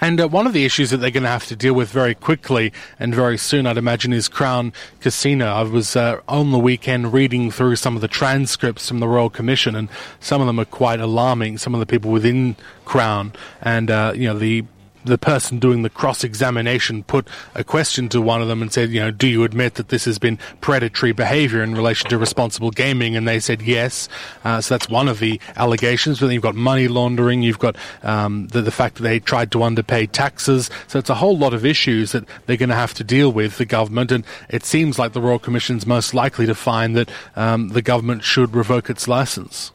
And 0.00 0.20
uh, 0.20 0.28
one 0.28 0.46
of 0.46 0.52
the 0.52 0.64
issues 0.64 0.90
that 0.90 0.98
they're 0.98 1.10
going 1.10 1.22
to 1.24 1.28
have 1.28 1.46
to 1.46 1.56
deal 1.56 1.74
with 1.74 1.90
very 1.90 2.14
quickly 2.14 2.72
and 2.98 3.14
very 3.14 3.38
soon, 3.38 3.66
I'd 3.66 3.76
imagine, 3.76 4.12
is 4.12 4.28
Crown 4.28 4.72
Casino. 5.00 5.46
I 5.46 5.62
was 5.62 5.96
uh, 5.96 6.20
on 6.28 6.52
the 6.52 6.58
weekend 6.58 7.12
reading 7.12 7.50
through 7.50 7.76
some 7.76 7.94
of 7.96 8.02
the 8.02 8.08
transcripts 8.08 8.88
from 8.88 9.00
the 9.00 9.08
Royal 9.08 9.30
Commission, 9.30 9.74
and 9.74 9.88
some 10.20 10.40
of 10.40 10.46
them 10.46 10.58
are 10.58 10.64
quite 10.64 11.00
alarming. 11.00 11.58
Some 11.58 11.74
of 11.74 11.80
the 11.80 11.86
people 11.86 12.10
within 12.10 12.56
Crown 12.84 13.32
and 13.62 13.90
uh, 13.90 14.12
you 14.14 14.28
know 14.28 14.38
the 14.38 14.64
the 15.04 15.18
person 15.18 15.58
doing 15.58 15.82
the 15.82 15.90
cross 15.90 16.24
examination 16.24 17.02
put 17.04 17.28
a 17.54 17.64
question 17.64 18.08
to 18.10 18.20
one 18.20 18.42
of 18.42 18.48
them 18.48 18.62
and 18.62 18.72
said, 18.72 18.90
you 18.90 19.00
know, 19.00 19.10
do 19.10 19.26
you 19.26 19.44
admit 19.44 19.74
that 19.74 19.88
this 19.88 20.04
has 20.04 20.18
been 20.18 20.38
predatory 20.60 21.12
behavior 21.12 21.62
in 21.62 21.74
relation 21.74 22.08
to 22.10 22.18
responsible 22.18 22.70
gaming? 22.70 23.16
And 23.16 23.28
they 23.28 23.40
said 23.40 23.62
yes. 23.62 24.08
Uh, 24.44 24.60
so 24.60 24.74
that's 24.74 24.88
one 24.88 25.08
of 25.08 25.18
the 25.18 25.40
allegations. 25.56 26.20
But 26.20 26.26
then 26.26 26.34
you've 26.34 26.42
got 26.42 26.54
money 26.54 26.88
laundering, 26.88 27.42
you've 27.42 27.58
got 27.58 27.76
um, 28.02 28.48
the, 28.48 28.62
the 28.62 28.70
fact 28.70 28.96
that 28.96 29.02
they 29.02 29.20
tried 29.20 29.52
to 29.52 29.62
underpay 29.62 30.06
taxes. 30.06 30.70
So 30.88 30.98
it's 30.98 31.10
a 31.10 31.14
whole 31.14 31.36
lot 31.36 31.54
of 31.54 31.64
issues 31.64 32.12
that 32.12 32.24
they're 32.46 32.56
going 32.56 32.68
to 32.68 32.74
have 32.74 32.94
to 32.94 33.04
deal 33.04 33.32
with, 33.32 33.58
the 33.58 33.64
government. 33.64 34.10
And 34.10 34.24
it 34.48 34.64
seems 34.64 34.98
like 34.98 35.12
the 35.12 35.20
Royal 35.20 35.38
Commission's 35.38 35.86
most 35.86 36.14
likely 36.14 36.46
to 36.46 36.54
find 36.54 36.96
that 36.96 37.10
um, 37.36 37.68
the 37.68 37.82
government 37.82 38.24
should 38.24 38.54
revoke 38.54 38.88
its 38.90 39.06
license. 39.06 39.72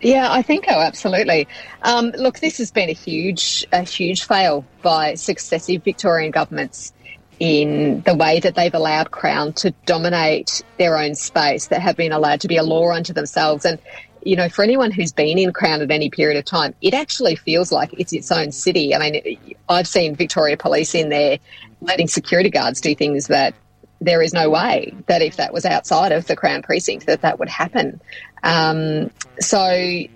Yeah, 0.00 0.30
I 0.30 0.42
think 0.42 0.66
so. 0.66 0.72
Absolutely. 0.72 1.48
Um, 1.82 2.12
look, 2.16 2.38
this 2.38 2.58
has 2.58 2.70
been 2.70 2.88
a 2.88 2.94
huge, 2.94 3.66
a 3.72 3.82
huge 3.82 4.24
fail 4.24 4.64
by 4.82 5.14
successive 5.14 5.82
Victorian 5.82 6.30
governments 6.30 6.92
in 7.40 8.00
the 8.02 8.14
way 8.14 8.40
that 8.40 8.54
they've 8.54 8.74
allowed 8.74 9.10
Crown 9.10 9.52
to 9.54 9.70
dominate 9.86 10.62
their 10.76 10.98
own 10.98 11.14
space, 11.14 11.68
that 11.68 11.80
have 11.80 11.96
been 11.96 12.12
allowed 12.12 12.40
to 12.40 12.48
be 12.48 12.56
a 12.56 12.64
law 12.64 12.90
unto 12.90 13.12
themselves. 13.12 13.64
And 13.64 13.78
you 14.24 14.36
know, 14.36 14.48
for 14.48 14.62
anyone 14.62 14.90
who's 14.90 15.12
been 15.12 15.38
in 15.38 15.52
Crown 15.52 15.80
at 15.80 15.90
any 15.90 16.10
period 16.10 16.38
of 16.38 16.44
time, 16.44 16.74
it 16.82 16.94
actually 16.94 17.36
feels 17.36 17.70
like 17.70 17.92
it's 17.98 18.12
its 18.12 18.30
own 18.30 18.52
city. 18.52 18.94
I 18.94 18.98
mean, 18.98 19.56
I've 19.68 19.86
seen 19.86 20.16
Victoria 20.16 20.56
Police 20.56 20.94
in 20.94 21.08
there 21.08 21.38
letting 21.80 22.08
security 22.08 22.50
guards 22.50 22.80
do 22.80 22.94
things 22.94 23.28
that 23.28 23.54
there 24.00 24.22
is 24.22 24.32
no 24.32 24.48
way 24.50 24.94
that 25.06 25.22
if 25.22 25.36
that 25.36 25.52
was 25.52 25.64
outside 25.64 26.12
of 26.12 26.26
the 26.26 26.36
Crown 26.36 26.62
precinct 26.62 27.06
that 27.06 27.22
that 27.22 27.38
would 27.38 27.48
happen. 27.48 28.00
Um, 28.42 29.10
so 29.40 30.06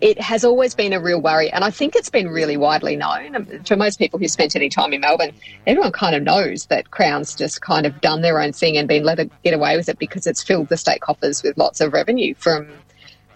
it 0.00 0.20
has 0.20 0.44
always 0.44 0.74
been 0.74 0.92
a 0.92 1.00
real 1.00 1.20
worry, 1.20 1.50
and 1.50 1.64
I 1.64 1.70
think 1.70 1.96
it's 1.96 2.10
been 2.10 2.28
really 2.28 2.56
widely 2.56 2.96
known 2.96 3.62
to 3.64 3.76
most 3.76 3.98
people 3.98 4.18
who 4.18 4.28
spent 4.28 4.54
any 4.54 4.68
time 4.68 4.92
in 4.92 5.00
Melbourne. 5.00 5.32
Everyone 5.66 5.92
kind 5.92 6.14
of 6.14 6.22
knows 6.22 6.66
that 6.66 6.90
Crown's 6.90 7.34
just 7.34 7.62
kind 7.62 7.86
of 7.86 8.00
done 8.00 8.20
their 8.20 8.40
own 8.40 8.52
thing 8.52 8.76
and 8.76 8.86
been 8.86 9.04
let 9.04 9.18
it 9.18 9.30
get 9.42 9.54
away 9.54 9.76
with 9.76 9.88
it 9.88 9.98
because 9.98 10.26
it's 10.26 10.42
filled 10.42 10.68
the 10.68 10.76
state 10.76 11.00
coffers 11.00 11.42
with 11.42 11.56
lots 11.56 11.80
of 11.80 11.92
revenue 11.92 12.34
from 12.34 12.68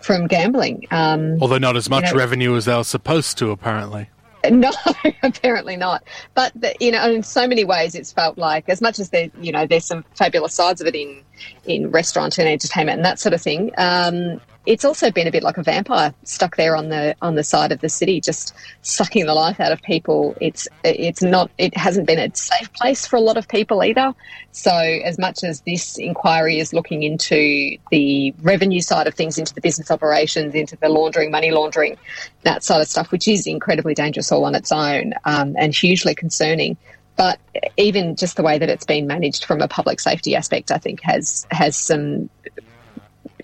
from 0.00 0.26
gambling. 0.26 0.86
Um, 0.90 1.38
Although 1.42 1.58
not 1.58 1.76
as 1.76 1.90
much 1.90 2.04
you 2.06 2.12
know, 2.12 2.18
revenue 2.18 2.56
as 2.56 2.64
they 2.64 2.74
were 2.74 2.84
supposed 2.84 3.38
to, 3.38 3.50
apparently. 3.50 4.08
No, 4.48 4.70
apparently 5.22 5.76
not. 5.76 6.04
But 6.34 6.52
the, 6.54 6.74
you 6.80 6.92
know, 6.92 7.10
in 7.10 7.22
so 7.22 7.46
many 7.46 7.64
ways, 7.64 7.94
it's 7.94 8.12
felt 8.12 8.38
like 8.38 8.68
as 8.68 8.80
much 8.80 8.98
as 8.98 9.10
there, 9.10 9.30
you 9.40 9.52
know, 9.52 9.66
there's 9.66 9.84
some 9.84 10.04
fabulous 10.14 10.54
sides 10.54 10.80
of 10.80 10.86
it 10.86 10.94
in 10.94 11.22
in 11.66 11.90
restaurant 11.90 12.38
and 12.38 12.48
entertainment 12.48 12.98
and 12.98 13.04
that 13.04 13.18
sort 13.18 13.34
of 13.34 13.42
thing. 13.42 13.72
Um, 13.76 14.40
it's 14.70 14.84
also 14.84 15.10
been 15.10 15.26
a 15.26 15.32
bit 15.32 15.42
like 15.42 15.58
a 15.58 15.64
vampire 15.64 16.14
stuck 16.22 16.54
there 16.54 16.76
on 16.76 16.90
the 16.90 17.16
on 17.20 17.34
the 17.34 17.42
side 17.42 17.72
of 17.72 17.80
the 17.80 17.88
city, 17.88 18.20
just 18.20 18.54
sucking 18.82 19.26
the 19.26 19.34
life 19.34 19.58
out 19.58 19.72
of 19.72 19.82
people. 19.82 20.36
It's 20.40 20.68
it's 20.84 21.22
not 21.22 21.50
it 21.58 21.76
hasn't 21.76 22.06
been 22.06 22.20
a 22.20 22.32
safe 22.36 22.72
place 22.74 23.04
for 23.04 23.16
a 23.16 23.20
lot 23.20 23.36
of 23.36 23.48
people 23.48 23.82
either. 23.82 24.14
So 24.52 24.70
as 24.70 25.18
much 25.18 25.42
as 25.42 25.62
this 25.62 25.98
inquiry 25.98 26.60
is 26.60 26.72
looking 26.72 27.02
into 27.02 27.78
the 27.90 28.32
revenue 28.42 28.80
side 28.80 29.08
of 29.08 29.14
things, 29.14 29.38
into 29.38 29.52
the 29.52 29.60
business 29.60 29.90
operations, 29.90 30.54
into 30.54 30.76
the 30.76 30.88
laundering, 30.88 31.32
money 31.32 31.50
laundering, 31.50 31.96
that 32.44 32.62
side 32.62 32.80
of 32.80 32.86
stuff, 32.86 33.10
which 33.10 33.26
is 33.26 33.48
incredibly 33.48 33.94
dangerous 33.94 34.30
all 34.30 34.44
on 34.44 34.54
its 34.54 34.70
own 34.70 35.14
um, 35.24 35.56
and 35.58 35.74
hugely 35.74 36.14
concerning 36.14 36.76
but 37.16 37.38
even 37.76 38.16
just 38.16 38.36
the 38.36 38.42
way 38.42 38.56
that 38.56 38.70
it's 38.70 38.86
been 38.86 39.06
managed 39.06 39.44
from 39.44 39.60
a 39.60 39.68
public 39.68 40.00
safety 40.00 40.34
aspect, 40.34 40.70
I 40.70 40.78
think 40.78 41.02
has 41.02 41.46
has 41.50 41.76
some 41.76 42.30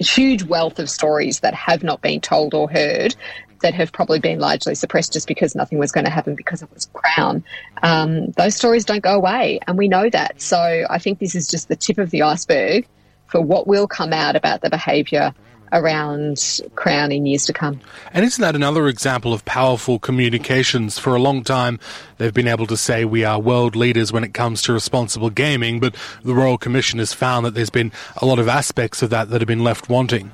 huge 0.00 0.42
wealth 0.44 0.78
of 0.78 0.88
stories 0.90 1.40
that 1.40 1.54
have 1.54 1.82
not 1.82 2.00
been 2.00 2.20
told 2.20 2.54
or 2.54 2.70
heard 2.70 3.14
that 3.62 3.74
have 3.74 3.92
probably 3.92 4.18
been 4.18 4.38
largely 4.38 4.74
suppressed 4.74 5.12
just 5.12 5.26
because 5.26 5.54
nothing 5.54 5.78
was 5.78 5.90
going 5.90 6.04
to 6.04 6.10
happen 6.10 6.34
because 6.34 6.62
it 6.62 6.68
was 6.72 6.88
Crown. 6.92 7.42
Um, 7.82 8.30
those 8.32 8.54
stories 8.54 8.84
don't 8.84 9.02
go 9.02 9.14
away, 9.14 9.60
and 9.66 9.78
we 9.78 9.88
know 9.88 10.10
that. 10.10 10.40
So 10.40 10.86
I 10.88 10.98
think 10.98 11.18
this 11.18 11.34
is 11.34 11.48
just 11.48 11.68
the 11.68 11.76
tip 11.76 11.98
of 11.98 12.10
the 12.10 12.22
iceberg 12.22 12.86
for 13.26 13.40
what 13.40 13.66
will 13.66 13.88
come 13.88 14.12
out 14.12 14.36
about 14.36 14.60
the 14.60 14.70
behaviour 14.70 15.34
around 15.72 16.60
Crown 16.74 17.12
in 17.12 17.26
years 17.26 17.46
to 17.46 17.52
come. 17.52 17.80
And 18.12 18.24
isn't 18.24 18.40
that 18.40 18.54
another 18.54 18.88
example 18.88 19.32
of 19.32 19.44
powerful 19.44 19.98
communications? 19.98 20.98
For 20.98 21.14
a 21.14 21.20
long 21.20 21.44
time, 21.44 21.78
they've 22.18 22.34
been 22.34 22.48
able 22.48 22.66
to 22.66 22.76
say 22.76 23.04
we 23.04 23.24
are 23.24 23.40
world 23.40 23.76
leaders 23.76 24.12
when 24.12 24.24
it 24.24 24.34
comes 24.34 24.62
to 24.62 24.72
responsible 24.72 25.30
gaming, 25.30 25.80
but 25.80 25.94
the 26.22 26.34
Royal 26.34 26.58
Commission 26.58 26.98
has 26.98 27.12
found 27.12 27.46
that 27.46 27.54
there's 27.54 27.70
been 27.70 27.92
a 28.16 28.26
lot 28.26 28.38
of 28.38 28.48
aspects 28.48 29.02
of 29.02 29.10
that 29.10 29.30
that 29.30 29.40
have 29.40 29.48
been 29.48 29.64
left 29.64 29.88
wanting. 29.88 30.32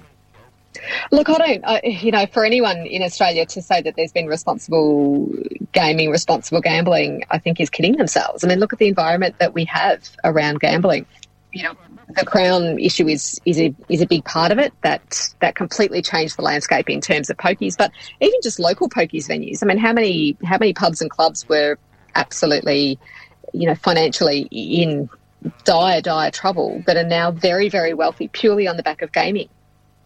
Look, 1.10 1.28
I 1.28 1.38
don't, 1.38 1.64
uh, 1.64 1.80
you 1.84 2.10
know, 2.10 2.26
for 2.26 2.44
anyone 2.44 2.78
in 2.86 3.02
Australia 3.02 3.44
to 3.46 3.62
say 3.62 3.82
that 3.82 3.94
there's 3.96 4.12
been 4.12 4.26
responsible 4.26 5.30
gaming, 5.72 6.10
responsible 6.10 6.60
gambling, 6.60 7.24
I 7.30 7.38
think 7.38 7.60
is 7.60 7.70
kidding 7.70 7.96
themselves. 7.96 8.42
I 8.42 8.48
mean, 8.48 8.58
look 8.58 8.72
at 8.72 8.78
the 8.78 8.88
environment 8.88 9.36
that 9.38 9.54
we 9.54 9.64
have 9.66 10.08
around 10.24 10.60
gambling. 10.60 11.06
You 11.52 11.64
know, 11.64 11.74
the 12.16 12.24
Crown 12.24 12.78
issue 12.78 13.08
is 13.08 13.40
is 13.44 13.60
a 13.60 13.74
is 13.88 14.00
a 14.00 14.06
big 14.06 14.24
part 14.24 14.52
of 14.52 14.58
it. 14.58 14.72
That 14.82 15.34
that 15.40 15.54
completely 15.54 16.00
changed 16.00 16.36
the 16.36 16.42
landscape 16.42 16.88
in 16.88 17.00
terms 17.00 17.28
of 17.28 17.36
pokies, 17.36 17.76
but 17.76 17.90
even 18.20 18.40
just 18.42 18.58
local 18.58 18.88
pokies 18.88 19.28
venues. 19.28 19.62
I 19.62 19.66
mean, 19.66 19.78
how 19.78 19.92
many 19.92 20.36
how 20.44 20.56
many 20.58 20.72
pubs 20.72 21.02
and 21.02 21.10
clubs 21.10 21.46
were 21.48 21.78
absolutely, 22.14 22.98
you 23.52 23.66
know, 23.66 23.74
financially 23.74 24.48
in 24.50 25.10
dire 25.64 26.00
dire 26.00 26.30
trouble 26.30 26.82
that 26.86 26.96
are 26.96 27.04
now 27.04 27.30
very 27.30 27.68
very 27.68 27.94
wealthy 27.94 28.28
purely 28.28 28.66
on 28.66 28.76
the 28.76 28.82
back 28.82 29.02
of 29.02 29.12
gaming. 29.12 29.48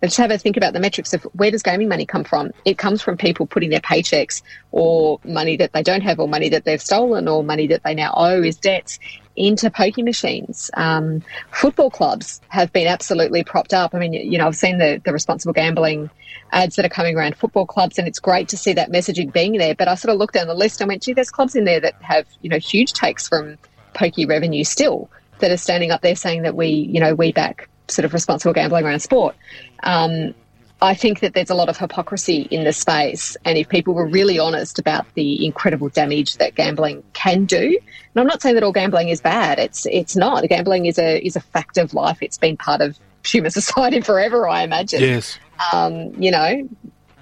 Just 0.02 0.18
have 0.18 0.30
a 0.30 0.38
think 0.38 0.56
about 0.56 0.74
the 0.74 0.80
metrics 0.80 1.14
of 1.14 1.22
where 1.32 1.50
does 1.50 1.62
gaming 1.62 1.88
money 1.88 2.04
come 2.04 2.22
from? 2.22 2.52
It 2.64 2.76
comes 2.76 3.00
from 3.00 3.16
people 3.16 3.46
putting 3.46 3.70
their 3.70 3.80
paychecks 3.80 4.42
or 4.70 5.18
money 5.24 5.56
that 5.56 5.72
they 5.72 5.82
don't 5.82 6.02
have 6.02 6.20
or 6.20 6.28
money 6.28 6.50
that 6.50 6.64
they've 6.64 6.80
stolen 6.80 7.28
or 7.28 7.42
money 7.42 7.66
that 7.68 7.82
they 7.82 7.94
now 7.94 8.12
owe 8.14 8.42
as 8.42 8.56
debts 8.56 8.98
into 9.36 9.70
pokie 9.70 10.04
machines. 10.04 10.70
Um, 10.74 11.22
football 11.50 11.90
clubs 11.90 12.40
have 12.48 12.72
been 12.72 12.86
absolutely 12.86 13.42
propped 13.42 13.72
up. 13.72 13.94
I 13.94 13.98
mean, 13.98 14.12
you 14.12 14.38
know, 14.38 14.46
I've 14.46 14.56
seen 14.56 14.78
the, 14.78 15.00
the 15.04 15.12
responsible 15.12 15.54
gambling 15.54 16.10
ads 16.52 16.76
that 16.76 16.84
are 16.84 16.90
coming 16.90 17.16
around 17.16 17.36
football 17.36 17.66
clubs, 17.66 17.98
and 17.98 18.06
it's 18.06 18.18
great 18.18 18.48
to 18.48 18.56
see 18.56 18.74
that 18.74 18.90
messaging 18.90 19.32
being 19.32 19.56
there. 19.58 19.74
But 19.74 19.88
I 19.88 19.94
sort 19.94 20.12
of 20.12 20.18
looked 20.18 20.34
down 20.34 20.46
the 20.46 20.54
list 20.54 20.80
and 20.80 20.88
went, 20.88 21.02
gee, 21.02 21.14
there's 21.14 21.30
clubs 21.30 21.54
in 21.54 21.64
there 21.64 21.80
that 21.80 21.94
have, 22.02 22.26
you 22.42 22.50
know, 22.50 22.58
huge 22.58 22.92
takes 22.92 23.28
from 23.28 23.58
pokey 23.94 24.26
revenue 24.26 24.64
still 24.64 25.10
that 25.38 25.50
are 25.50 25.56
standing 25.56 25.90
up 25.90 26.02
there 26.02 26.16
saying 26.16 26.42
that 26.42 26.54
we, 26.54 26.68
you 26.68 27.00
know, 27.00 27.14
we 27.14 27.32
back 27.32 27.68
sort 27.88 28.04
of 28.04 28.12
responsible 28.12 28.52
gambling 28.52 28.84
around 28.84 29.00
sport. 29.00 29.36
Um, 29.82 30.34
I 30.82 30.94
think 30.94 31.20
that 31.20 31.32
there's 31.32 31.48
a 31.48 31.54
lot 31.54 31.70
of 31.70 31.78
hypocrisy 31.78 32.42
in 32.50 32.64
the 32.64 32.72
space. 32.72 33.36
And 33.44 33.56
if 33.56 33.68
people 33.68 33.94
were 33.94 34.06
really 34.06 34.38
honest 34.38 34.78
about 34.78 35.06
the 35.14 35.46
incredible 35.46 35.88
damage 35.88 36.36
that 36.36 36.54
gambling 36.54 37.02
can 37.14 37.46
do, 37.46 37.78
and 38.16 38.20
I'm 38.20 38.26
not 38.26 38.42
saying 38.42 38.56
that 38.56 38.64
all 38.64 38.72
gambling 38.72 39.08
is 39.08 39.20
bad. 39.20 39.58
It's 39.58 39.86
it's 39.86 40.16
not. 40.16 40.46
Gambling 40.48 40.86
is 40.86 40.98
a 40.98 41.24
is 41.24 41.34
a 41.34 41.40
fact 41.40 41.78
of 41.78 41.94
life. 41.94 42.18
It's 42.20 42.36
been 42.36 42.56
part 42.56 42.82
of 42.82 42.98
human 43.24 43.50
society 43.60 44.02
forever, 44.02 44.48
I 44.48 44.62
imagine. 44.62 45.00
Yes. 45.00 45.38
Um, 45.72 46.12
you 46.22 46.30
know, 46.30 46.68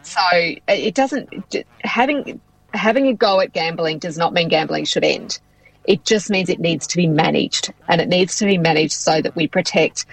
so 0.03 0.21
it 0.33 0.95
doesn't 0.95 1.65
having 1.85 2.41
having 2.73 3.07
a 3.07 3.15
go 3.15 3.41
at 3.41 3.53
gambling 3.53 4.01
does 4.01 4.19
not 4.19 4.33
mean 4.33 4.49
gambling 4.49 4.85
should 4.85 5.05
end. 5.05 5.39
It 5.85 6.05
just 6.05 6.29
means 6.31 6.49
it 6.49 6.59
needs 6.59 6.89
to 6.89 6.97
be 6.97 7.07
managed, 7.07 7.73
and 7.89 8.01
it 8.01 8.09
needs 8.09 8.39
to 8.39 8.47
be 8.47 8.59
managed 8.59 8.95
so 8.95 9.21
that 9.21 9.37
we 9.37 9.47
protect 9.47 10.07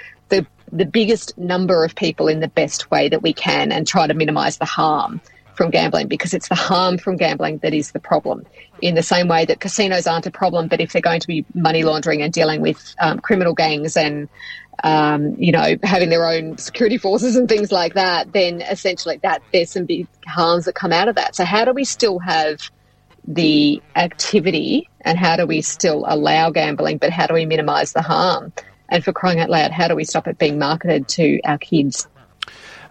the 0.71 0.85
biggest 0.85 1.37
number 1.37 1.83
of 1.83 1.95
people 1.95 2.27
in 2.27 2.39
the 2.39 2.47
best 2.47 2.89
way 2.91 3.09
that 3.09 3.21
we 3.21 3.33
can 3.33 3.71
and 3.71 3.87
try 3.87 4.07
to 4.07 4.13
minimize 4.13 4.57
the 4.57 4.65
harm 4.65 5.21
from 5.55 5.69
gambling 5.69 6.07
because 6.07 6.33
it's 6.33 6.47
the 6.47 6.55
harm 6.55 6.97
from 6.97 7.17
gambling 7.17 7.57
that 7.59 7.73
is 7.73 7.91
the 7.91 7.99
problem. 7.99 8.45
In 8.81 8.95
the 8.95 9.03
same 9.03 9.27
way 9.27 9.45
that 9.45 9.59
casinos 9.59 10.07
aren't 10.07 10.25
a 10.25 10.31
problem, 10.31 10.67
but 10.67 10.81
if 10.81 10.91
they're 10.91 11.01
going 11.01 11.19
to 11.19 11.27
be 11.27 11.45
money 11.53 11.83
laundering 11.83 12.21
and 12.21 12.33
dealing 12.33 12.61
with 12.61 12.95
um, 12.99 13.19
criminal 13.19 13.53
gangs 13.53 13.95
and 13.95 14.29
um, 14.83 15.35
you 15.37 15.51
know 15.51 15.75
having 15.83 16.09
their 16.09 16.27
own 16.27 16.57
security 16.57 16.97
forces 16.97 17.35
and 17.35 17.47
things 17.47 17.71
like 17.71 17.93
that, 17.93 18.31
then 18.33 18.61
essentially 18.61 19.19
that 19.23 19.43
there's 19.51 19.71
some 19.71 19.85
big 19.85 20.07
harms 20.25 20.65
that 20.65 20.73
come 20.73 20.93
out 20.93 21.07
of 21.07 21.15
that. 21.15 21.35
So 21.35 21.45
how 21.45 21.65
do 21.65 21.73
we 21.73 21.83
still 21.83 22.17
have 22.19 22.59
the 23.27 23.81
activity 23.95 24.89
and 25.01 25.17
how 25.17 25.35
do 25.35 25.45
we 25.45 25.61
still 25.61 26.05
allow 26.07 26.49
gambling, 26.49 26.97
but 26.97 27.11
how 27.11 27.27
do 27.27 27.33
we 27.33 27.45
minimise 27.45 27.93
the 27.93 28.01
harm? 28.01 28.51
And 28.91 29.03
for 29.03 29.13
crying 29.13 29.39
out 29.39 29.49
loud, 29.49 29.71
how 29.71 29.87
do 29.87 29.95
we 29.95 30.03
stop 30.03 30.27
it 30.27 30.37
being 30.37 30.59
marketed 30.59 31.07
to 31.09 31.39
our 31.45 31.57
kids? 31.57 32.07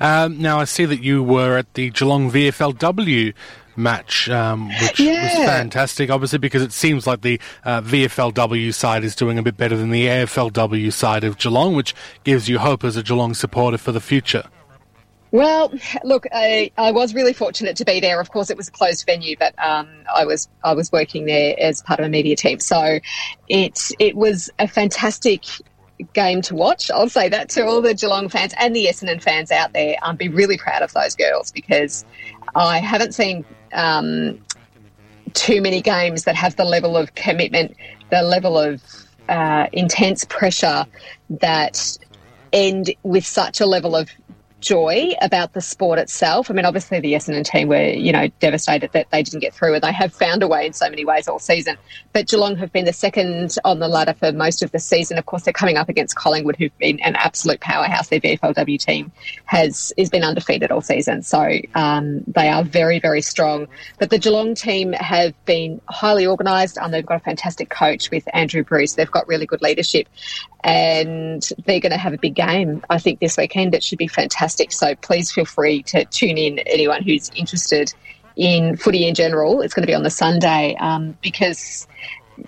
Um, 0.01 0.41
now, 0.41 0.59
I 0.59 0.65
see 0.65 0.87
that 0.87 1.03
you 1.03 1.23
were 1.23 1.59
at 1.59 1.75
the 1.75 1.91
Geelong 1.91 2.31
VFLW 2.31 3.35
match, 3.77 4.29
um, 4.31 4.69
which 4.81 4.99
yeah. 4.99 5.23
was 5.23 5.47
fantastic, 5.47 6.11
obviously, 6.11 6.39
because 6.39 6.63
it 6.63 6.73
seems 6.73 7.07
like 7.07 7.21
the 7.21 7.39
uh, 7.65 7.83
VFLW 7.83 8.73
side 8.73 9.05
is 9.05 9.15
doing 9.15 9.39
a 9.39 9.43
bit 9.43 9.59
better 9.59 9.77
than 9.77 9.91
the 9.91 10.07
AFLW 10.07 10.91
side 10.91 11.23
of 11.23 11.37
Geelong, 11.37 11.75
which 11.75 11.95
gives 12.25 12.49
you 12.49 12.59
hope 12.59 12.83
as 12.83 12.97
a 12.97 13.03
Geelong 13.03 13.35
supporter 13.35 13.77
for 13.77 13.93
the 13.93 14.01
future. 14.01 14.45
Well, 15.33 15.73
look, 16.03 16.27
I, 16.33 16.73
I, 16.77 16.91
was 16.91 17.15
really 17.15 17.33
fortunate 17.33 17.77
to 17.77 17.85
be 17.85 18.01
there. 18.01 18.21
Of 18.21 18.33
course, 18.33 18.51
it 18.51 18.57
was 18.57 18.67
a 18.67 18.73
closed 18.73 19.07
venue, 19.07 19.37
but 19.39 19.55
um, 19.59 19.89
I 20.13 20.25
was 20.25 20.49
I 20.65 20.73
was 20.75 20.91
working 20.91 21.27
there 21.27 21.55
as 21.57 21.83
part 21.83 22.01
of 22.01 22.07
a 22.07 22.09
media 22.09 22.35
team, 22.35 22.59
so 22.59 22.99
it 23.49 23.93
it 24.01 24.17
was 24.17 24.51
a 24.59 24.67
fantastic 24.67 25.45
game 26.13 26.43
to 26.43 26.55
watch. 26.55 26.91
I'll 26.91 27.09
say 27.09 27.29
that 27.29 27.49
to 27.51 27.67
all 27.67 27.81
the 27.81 27.95
Geelong 27.95 28.29
fans 28.29 28.55
and 28.59 28.75
the 28.75 28.87
Essendon 28.87 29.23
fans 29.23 29.51
out 29.51 29.73
there. 29.73 29.97
Um, 30.03 30.17
be 30.17 30.29
really 30.29 30.57
proud 30.57 30.83
of 30.83 30.93
those 30.93 31.15
girls 31.15 31.51
because 31.53 32.05
I 32.55 32.79
haven't 32.79 33.15
seen 33.15 33.45
um, 33.73 34.41
too 35.35 35.61
many 35.61 35.81
games 35.81 36.25
that 36.25 36.35
have 36.35 36.57
the 36.57 36.65
level 36.65 36.97
of 36.97 37.15
commitment, 37.15 37.77
the 38.11 38.23
level 38.23 38.59
of 38.59 38.83
uh, 39.29 39.67
intense 39.73 40.25
pressure 40.25 40.85
that 41.29 41.99
end 42.53 42.91
with 43.03 43.25
such 43.25 43.61
a 43.61 43.67
level 43.67 43.95
of 43.95 44.11
joy 44.61 45.13
about 45.21 45.53
the 45.53 45.61
sport 45.61 45.99
itself. 45.99 46.51
I 46.51 46.55
mean, 46.55 46.65
obviously 46.65 47.01
the 47.01 47.15
Essendon 47.15 47.45
team 47.45 47.69
were, 47.69 47.91
you 47.91 48.13
know, 48.13 48.29
devastated 48.41 48.93
that 48.93 49.11
they 49.11 49.23
didn't 49.23 49.41
get 49.41 49.55
through 49.55 49.75
and 49.75 49.83
they 49.83 49.93
have 49.93 50.13
found 50.13 50.43
a 50.43 50.49
way 50.49 50.67
in 50.67 50.73
so 50.73 50.89
many 50.89 51.05
ways 51.05 51.29
all 51.29 51.39
season. 51.39 51.77
But 52.13 52.29
Geelong 52.29 52.57
have 52.57 52.73
been 52.73 52.85
the 52.85 52.93
second 52.93 53.57
on 53.65 53.79
the 53.79 53.89
ladder 53.89 54.15
for 54.15 54.33
most 54.33 54.63
of 54.63 54.71
the 54.73 54.79
season. 54.79 55.19
Of 55.19 55.27
course, 55.27 55.43
they're 55.45 55.53
coming 55.53 55.77
up 55.77 55.89
against 55.89 56.17
Collingwood, 56.17 56.57
who've 56.57 56.77
been 56.79 57.01
an 57.01 57.17
absolute 57.17 57.61
powerhouse. 57.61 58.09
Their 58.09 58.21
VFLW 58.21 58.79
team 58.79 59.13
has, 59.47 59.93
has 59.97 60.11
been 60.11 60.23
undefeated 60.23 60.71
all 60.71 60.83
season. 60.83 61.23
So 61.23 61.59
um, 61.75 62.23
they 62.27 62.49
are 62.49 62.63
very, 62.63 63.01
very 63.01 63.23
strong. 63.23 63.67
But 63.99 64.11
the 64.11 64.19
Geelong 64.19 64.55
team 64.55 64.93
have 64.93 65.35
been 65.45 65.81
highly 65.89 66.27
organised. 66.27 66.79
and 66.79 66.93
they've 66.93 67.07
got 67.07 67.17
a 67.17 67.25
fantastic 67.25 67.71
coach 67.71 68.11
with 68.11 68.29
Andrew 68.33 68.63
Bruce. 68.63 68.95
They've 68.95 69.11
got 69.11 69.27
really 69.29 69.47
good 69.47 69.63
leadership 69.63 70.09
and 70.63 71.49
they're 71.65 71.81
going 71.81 71.93
to 71.93 71.99
have 71.99 72.13
a 72.13 72.19
big 72.19 72.35
game, 72.35 72.85
I 72.91 72.99
think, 72.99 73.21
this 73.21 73.37
weekend. 73.37 73.75
It 73.75 73.83
should 73.83 73.99
be 73.99 74.09
fantastic. 74.09 74.50
So 74.73 74.95
please 74.97 75.31
feel 75.33 75.45
free 75.45 75.83
to 75.85 76.05
tune 76.07 76.39
in, 76.39 76.59
anyone 76.61 77.03
who's 77.03 77.31
interested 77.35 77.93
in 78.37 78.77
footy 78.77 79.07
in 79.07 79.15
general. 79.15 79.61
It's 79.61 79.75
going 79.75 79.83
to 79.83 79.87
be 79.87 79.95
on 79.95 80.03
the 80.03 80.11
Sunday 80.11 80.77
um, 80.81 81.17
because 81.23 81.87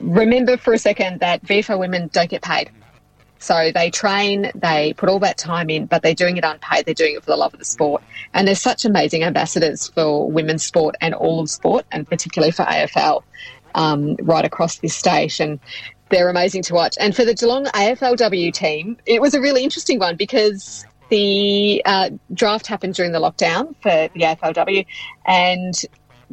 remember 0.01 0.57
for 0.57 0.73
a 0.73 0.79
second 0.79 1.21
that 1.21 1.43
VFL 1.45 1.79
women 1.79 2.09
don't 2.12 2.31
get 2.31 2.43
paid. 2.43 2.71
So 3.38 3.73
they 3.75 3.91
train, 3.91 4.53
they 4.55 4.95
put 4.97 5.09
all 5.09 5.19
that 5.19 5.37
time 5.37 5.69
in, 5.69 5.87
but 5.87 6.03
they're 6.03 6.15
doing 6.15 6.37
it 6.37 6.45
unpaid. 6.45 6.85
They're 6.85 6.95
doing 6.95 7.17
it 7.17 7.25
for 7.25 7.31
the 7.33 7.37
love 7.37 7.53
of 7.53 7.59
the 7.59 7.65
sport. 7.65 8.01
And 8.35 8.47
they're 8.47 8.55
such 8.55 8.85
amazing 8.85 9.25
ambassadors 9.25 9.88
for 9.88 10.31
women's 10.31 10.62
sport 10.62 10.95
and 11.01 11.12
all 11.12 11.41
of 11.41 11.51
sport, 11.51 11.85
and 11.91 12.09
particularly 12.09 12.53
for 12.53 12.65
AFL 12.65 13.25
um, 13.75 14.15
right 14.23 14.45
across 14.45 14.79
this 14.79 14.95
state. 14.95 15.41
And 15.41 15.59
they're 16.09 16.29
amazing 16.29 16.62
to 16.65 16.75
watch. 16.75 16.97
And 17.01 17.17
for 17.17 17.25
the 17.25 17.35
Geelong 17.35 17.65
AFLW 17.65 18.55
team, 18.55 18.97
it 19.07 19.21
was 19.21 19.35
a 19.35 19.41
really 19.41 19.65
interesting 19.65 19.99
one 19.99 20.15
because 20.15 20.87
the 21.12 21.83
uh, 21.85 22.09
draft 22.33 22.66
happened 22.66 22.94
during 22.94 23.12
the 23.12 23.18
lockdown 23.18 23.77
for 23.83 24.09
the 24.14 24.20
AFLW, 24.20 24.87
and 25.27 25.75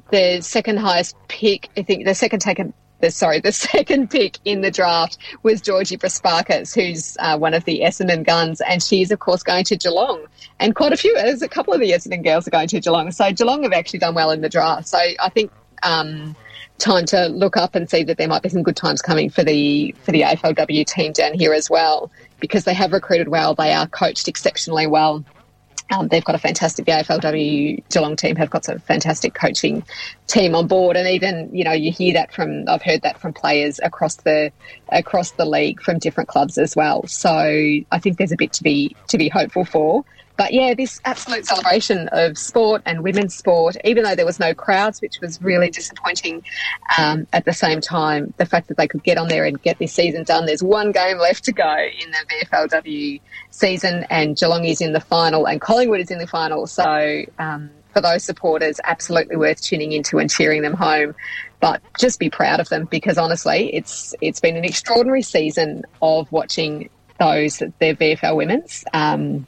the 0.10 0.40
second 0.40 0.78
highest 0.78 1.18
pick, 1.28 1.70
I 1.76 1.82
think 1.82 2.06
the 2.06 2.16
second 2.16 2.40
taken 2.40 2.74
the 3.02 3.12
sorry, 3.12 3.42
the 3.42 3.52
second 3.74 4.10
pick 4.10 4.38
in 4.46 4.62
the 4.62 4.72
draft 4.72 5.18
was 5.44 5.60
Georgie 5.60 5.98
Prespakis, 5.98 6.74
who's 6.74 7.18
uh, 7.20 7.38
one 7.38 7.54
of 7.54 7.66
the 7.66 7.82
Essendon 7.82 8.26
guns, 8.26 8.62
and 8.62 8.82
she's 8.82 9.12
of 9.12 9.20
course 9.20 9.44
going 9.44 9.66
to 9.66 9.76
Geelong. 9.76 10.26
And 10.62 10.74
quite 10.76 10.94
a 10.94 10.98
few, 10.98 11.14
there's 11.16 11.42
a 11.42 11.50
couple 11.50 11.74
of 11.74 11.82
the 11.82 11.92
Essendon 11.92 12.24
girls 12.24 12.48
are 12.48 12.52
going 12.52 12.70
to 12.70 12.80
Geelong. 12.80 13.12
So 13.12 13.34
Geelong 13.34 13.64
have 13.64 13.74
actually 13.74 14.00
done 14.00 14.16
well 14.16 14.32
in 14.32 14.40
the 14.40 14.50
draft. 14.50 14.88
So 14.88 14.98
I 14.98 15.30
think 15.30 15.52
um, 15.84 16.38
time 16.78 17.06
to 17.08 17.28
look 17.28 17.58
up 17.58 17.76
and 17.76 17.90
see 17.90 18.04
that 18.04 18.18
there 18.18 18.30
might 18.30 18.44
be 18.44 18.50
some 18.50 18.64
good 18.64 18.78
times 18.78 19.02
coming 19.02 19.30
for 19.30 19.44
the 19.44 19.94
for 20.04 20.14
the 20.14 20.22
AFLW 20.22 20.86
team 20.86 21.12
down 21.12 21.34
here 21.34 21.54
as 21.54 21.70
well, 21.70 22.10
because 22.40 22.64
they 22.64 22.74
have 22.74 22.94
recruited 22.94 23.28
well, 23.28 23.56
they 23.56 23.74
are 23.74 23.88
coached 23.88 24.28
exceptionally 24.28 24.88
well. 24.88 25.24
Um, 25.92 26.08
they've 26.08 26.24
got 26.24 26.36
a 26.36 26.40
fantastic 26.40 26.86
AFLW 26.86 27.84
Geelong 27.90 28.16
team 28.16 28.36
have 28.36 28.52
got 28.52 28.70
a 28.70 28.78
fantastic 28.78 29.34
coaching 29.34 29.84
team 30.28 30.54
on 30.54 30.68
board, 30.68 30.96
and 30.96 31.08
even 31.08 31.50
you 31.52 31.64
know 31.64 31.72
you 31.72 31.92
hear 31.92 32.14
that 32.14 32.32
from 32.32 32.70
I've 32.70 32.84
heard 32.84 33.02
that 33.02 33.20
from 33.20 33.34
players 33.34 33.80
across 33.82 34.18
the 34.18 34.52
across 34.90 35.32
the 35.32 35.46
league 35.46 35.82
from 35.82 35.98
different 35.98 36.30
clubs 36.30 36.60
as 36.60 36.76
well. 36.76 37.08
So 37.08 37.30
I 37.32 38.00
think 38.00 38.18
there's 38.18 38.32
a 38.32 38.38
bit 38.38 38.54
to 38.54 38.64
be 38.64 38.96
to 39.08 39.18
be 39.18 39.30
hopeful 39.30 39.66
for. 39.66 40.06
But 40.40 40.54
yeah, 40.54 40.74
this 40.74 41.02
absolute 41.04 41.46
celebration 41.46 42.08
of 42.14 42.38
sport 42.38 42.82
and 42.86 43.04
women's 43.04 43.36
sport, 43.36 43.76
even 43.84 44.06
though 44.06 44.16
there 44.16 44.26
was 44.26 44.40
no 44.40 44.54
crowds, 44.54 45.02
which 45.02 45.20
was 45.20 45.42
really 45.42 45.70
disappointing. 45.70 46.46
Um, 46.98 47.28
at 47.34 47.44
the 47.44 47.52
same 47.52 47.82
time, 47.82 48.34
the 48.38 48.46
fact 48.46 48.70
that 48.70 48.78
they 48.78 48.88
could 48.88 49.04
get 49.04 49.18
on 49.18 49.28
there 49.28 49.44
and 49.44 49.62
get 49.62 49.80
this 49.80 49.92
season 49.92 50.24
done. 50.24 50.46
There's 50.46 50.64
one 50.64 50.94
game 50.94 51.18
left 51.18 51.44
to 51.44 51.52
go 51.52 51.70
in 51.70 52.12
the 52.12 52.46
VFLW 52.46 53.20
season, 53.50 54.06
and 54.10 54.38
Geelong 54.38 54.64
is 54.64 54.80
in 54.80 54.94
the 54.94 55.02
final, 55.02 55.46
and 55.46 55.60
Collingwood 55.60 56.00
is 56.00 56.10
in 56.10 56.20
the 56.20 56.28
final. 56.28 56.68
So 56.68 57.26
um, 57.38 57.70
for 57.92 58.00
those 58.00 58.24
supporters, 58.24 58.80
absolutely 58.86 59.36
worth 59.36 59.62
tuning 59.62 59.92
into 59.92 60.20
and 60.20 60.30
cheering 60.30 60.62
them 60.62 60.74
home. 60.74 61.16
But 61.60 61.82
just 62.00 62.18
be 62.18 62.30
proud 62.30 62.62
of 62.62 62.70
them 62.70 62.86
because 62.86 63.18
honestly, 63.18 63.76
it's 63.76 64.16
it's 64.22 64.40
been 64.40 64.56
an 64.56 64.64
extraordinary 64.64 65.22
season 65.22 65.84
of 66.02 66.32
watching 66.32 66.90
those 67.20 67.62
their 67.80 67.94
VFL 67.94 68.38
women's. 68.38 68.86
Um, 68.94 69.46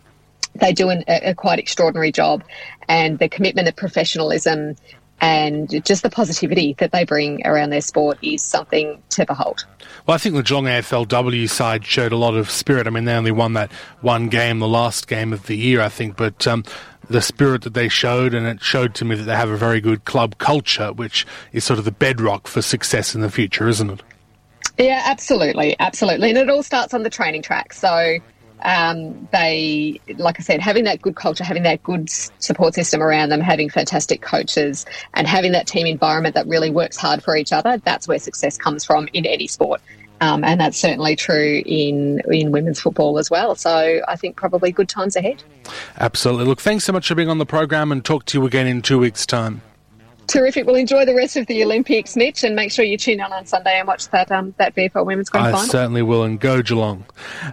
they 0.56 0.74
do 0.74 0.90
an, 0.90 1.04
a, 1.08 1.30
a 1.30 1.36
quite 1.36 1.60
extraordinary 1.60 2.12
job, 2.12 2.44
and 2.88 3.20
the 3.20 3.30
commitment 3.30 3.68
of 3.68 3.76
professionalism 3.76 4.76
and 5.22 5.86
just 5.86 6.02
the 6.02 6.10
positivity 6.10 6.74
that 6.80 6.92
they 6.92 7.06
bring 7.06 7.46
around 7.46 7.70
their 7.70 7.82
sport 7.82 8.18
is 8.24 8.42
something 8.42 9.02
to 9.12 9.24
behold. 9.26 9.66
Well, 10.08 10.16
I 10.16 10.18
think 10.18 10.36
the 10.36 10.42
Geelong 10.42 10.66
AFLW 10.66 11.48
side 11.48 11.86
showed 11.86 12.12
a 12.12 12.18
lot 12.18 12.34
of 12.34 12.50
spirit. 12.50 12.88
I 12.88 12.90
mean, 12.90 13.06
they 13.06 13.14
only 13.14 13.32
won 13.32 13.54
that 13.54 13.72
one 14.02 14.30
game, 14.30 14.58
the 14.58 14.68
last 14.68 15.08
game 15.08 15.32
of 15.32 15.46
the 15.46 15.56
year, 15.56 15.80
I 15.80 15.90
think, 15.90 16.18
but 16.18 16.48
um, 16.48 16.64
the 17.08 17.22
spirit 17.22 17.62
that 17.64 17.76
they 17.76 17.88
showed, 17.88 18.34
and 18.34 18.48
it 18.48 18.64
showed 18.64 18.96
to 18.96 19.06
me 19.06 19.16
that 19.16 19.24
they 19.24 19.36
have 19.36 19.50
a 19.50 19.58
very 19.58 19.80
good 19.80 20.06
club 20.06 20.40
culture, 20.40 20.92
which 20.92 21.28
is 21.52 21.64
sort 21.64 21.78
of 21.78 21.86
the 21.86 21.92
bedrock 21.92 22.48
for 22.48 22.64
success 22.64 23.14
in 23.14 23.22
the 23.22 23.30
future, 23.30 23.68
isn't 23.68 23.92
it? 23.92 24.04
Yeah, 24.80 25.04
absolutely, 25.06 25.76
absolutely. 25.80 26.30
And 26.30 26.38
it 26.40 26.50
all 26.50 26.64
starts 26.64 26.96
on 26.96 27.04
the 27.04 27.10
training 27.12 27.44
track. 27.44 27.74
So 27.74 28.18
um, 28.64 29.28
they, 29.32 30.00
like 30.18 30.40
I 30.40 30.44
said, 30.44 30.62
having 30.62 30.84
that 30.86 31.02
good 31.02 31.16
culture, 31.16 31.44
having 31.44 31.64
that 31.64 31.84
good 31.84 32.10
support 32.10 32.74
system 32.74 33.02
around 33.02 33.30
them, 33.30 33.42
having 33.42 33.70
fantastic 33.70 34.22
coaches, 34.22 34.86
and 35.14 35.28
having 35.28 35.52
that 35.54 35.68
team 35.68 35.88
environment 35.88 36.36
that 36.36 36.48
really 36.48 36.70
works 36.70 36.98
hard 36.98 37.24
for 37.24 37.36
each 37.36 37.52
other, 37.52 37.78
that's 37.78 38.08
where 38.08 38.20
success 38.20 38.58
comes 38.58 38.86
from 38.86 39.08
in 39.14 39.26
any 39.26 39.48
sport. 39.48 39.82
Um, 40.22 40.44
and 40.44 40.62
that's 40.62 40.78
certainly 40.78 41.16
true 41.16 41.64
in 41.66 42.22
in 42.32 42.52
women's 42.52 42.80
football 42.80 43.18
as 43.18 43.32
well. 43.32 43.56
So 43.56 44.02
I 44.08 44.16
think 44.16 44.36
probably 44.36 44.72
good 44.72 44.88
times 44.88 45.16
ahead. 45.16 45.44
Absolutely. 46.00 46.46
Look, 46.46 46.62
thanks 46.62 46.84
so 46.84 46.94
much 46.94 47.08
for 47.08 47.16
being 47.16 47.30
on 47.30 47.40
the 47.40 47.46
program, 47.46 47.92
and 47.92 48.06
talk 48.06 48.26
to 48.26 48.38
you 48.40 48.46
again 48.46 48.68
in 48.68 48.84
two 48.84 49.00
weeks' 49.00 49.26
time. 49.26 49.62
Terrific. 50.32 50.66
We'll 50.66 50.76
enjoy 50.76 51.04
the 51.04 51.14
rest 51.14 51.36
of 51.36 51.46
the 51.48 51.62
Olympics, 51.62 52.16
Mitch, 52.16 52.46
and 52.46 52.56
make 52.56 52.72
sure 52.72 52.86
you 52.86 52.98
tune 52.98 53.16
in 53.16 53.34
on 53.34 53.46
Sunday 53.46 53.78
and 53.78 53.86
watch 53.86 54.08
that 54.10 54.32
um, 54.32 54.56
that 54.58 54.74
VFL 54.74 55.06
Women's 55.06 55.30
Grand 55.30 55.48
I 55.48 55.52
Final. 55.52 55.68
certainly 55.68 56.02
will, 56.02 56.24
and 56.24 56.40
go 56.40 56.62
Geelong. 56.62 57.04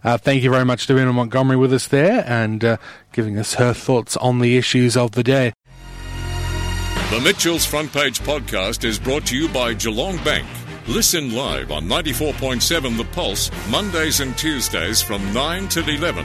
Uh, 0.05 0.17
thank 0.17 0.45
you 0.45 0.51
very 0.51 0.65
much 0.65 0.87
to 0.87 0.97
Emma 0.97 1.13
Montgomery 1.13 1.57
with 1.57 1.73
us 1.73 1.89
there 1.89 2.23
and 2.25 2.65
uh, 2.65 2.77
giving 3.13 3.37
us 3.37 3.55
her 3.55 3.73
thoughts 3.73 4.17
on 4.19 4.39
the 4.39 4.57
issues 4.57 4.97
of 4.97 5.13
the 5.13 5.25
day. 5.25 5.53
The 7.11 7.21
Mitchell's 7.21 7.67
Front 7.67 7.93
Page 7.93 8.21
podcast 8.21 8.85
is 8.85 8.97
brought 8.99 9.27
to 9.27 9.37
you 9.37 9.49
by 9.49 9.75
Geelong 9.75 10.23
Bank. 10.23 10.47
Listen 10.87 11.35
live 11.35 11.73
on 11.73 11.85
94.7 11.85 12.97
The 12.97 13.05
Pulse, 13.07 13.51
Mondays 13.71 14.21
and 14.21 14.39
Tuesdays 14.39 15.03
from 15.03 15.35
9 15.35 15.67
till 15.67 15.89
11 15.89 16.25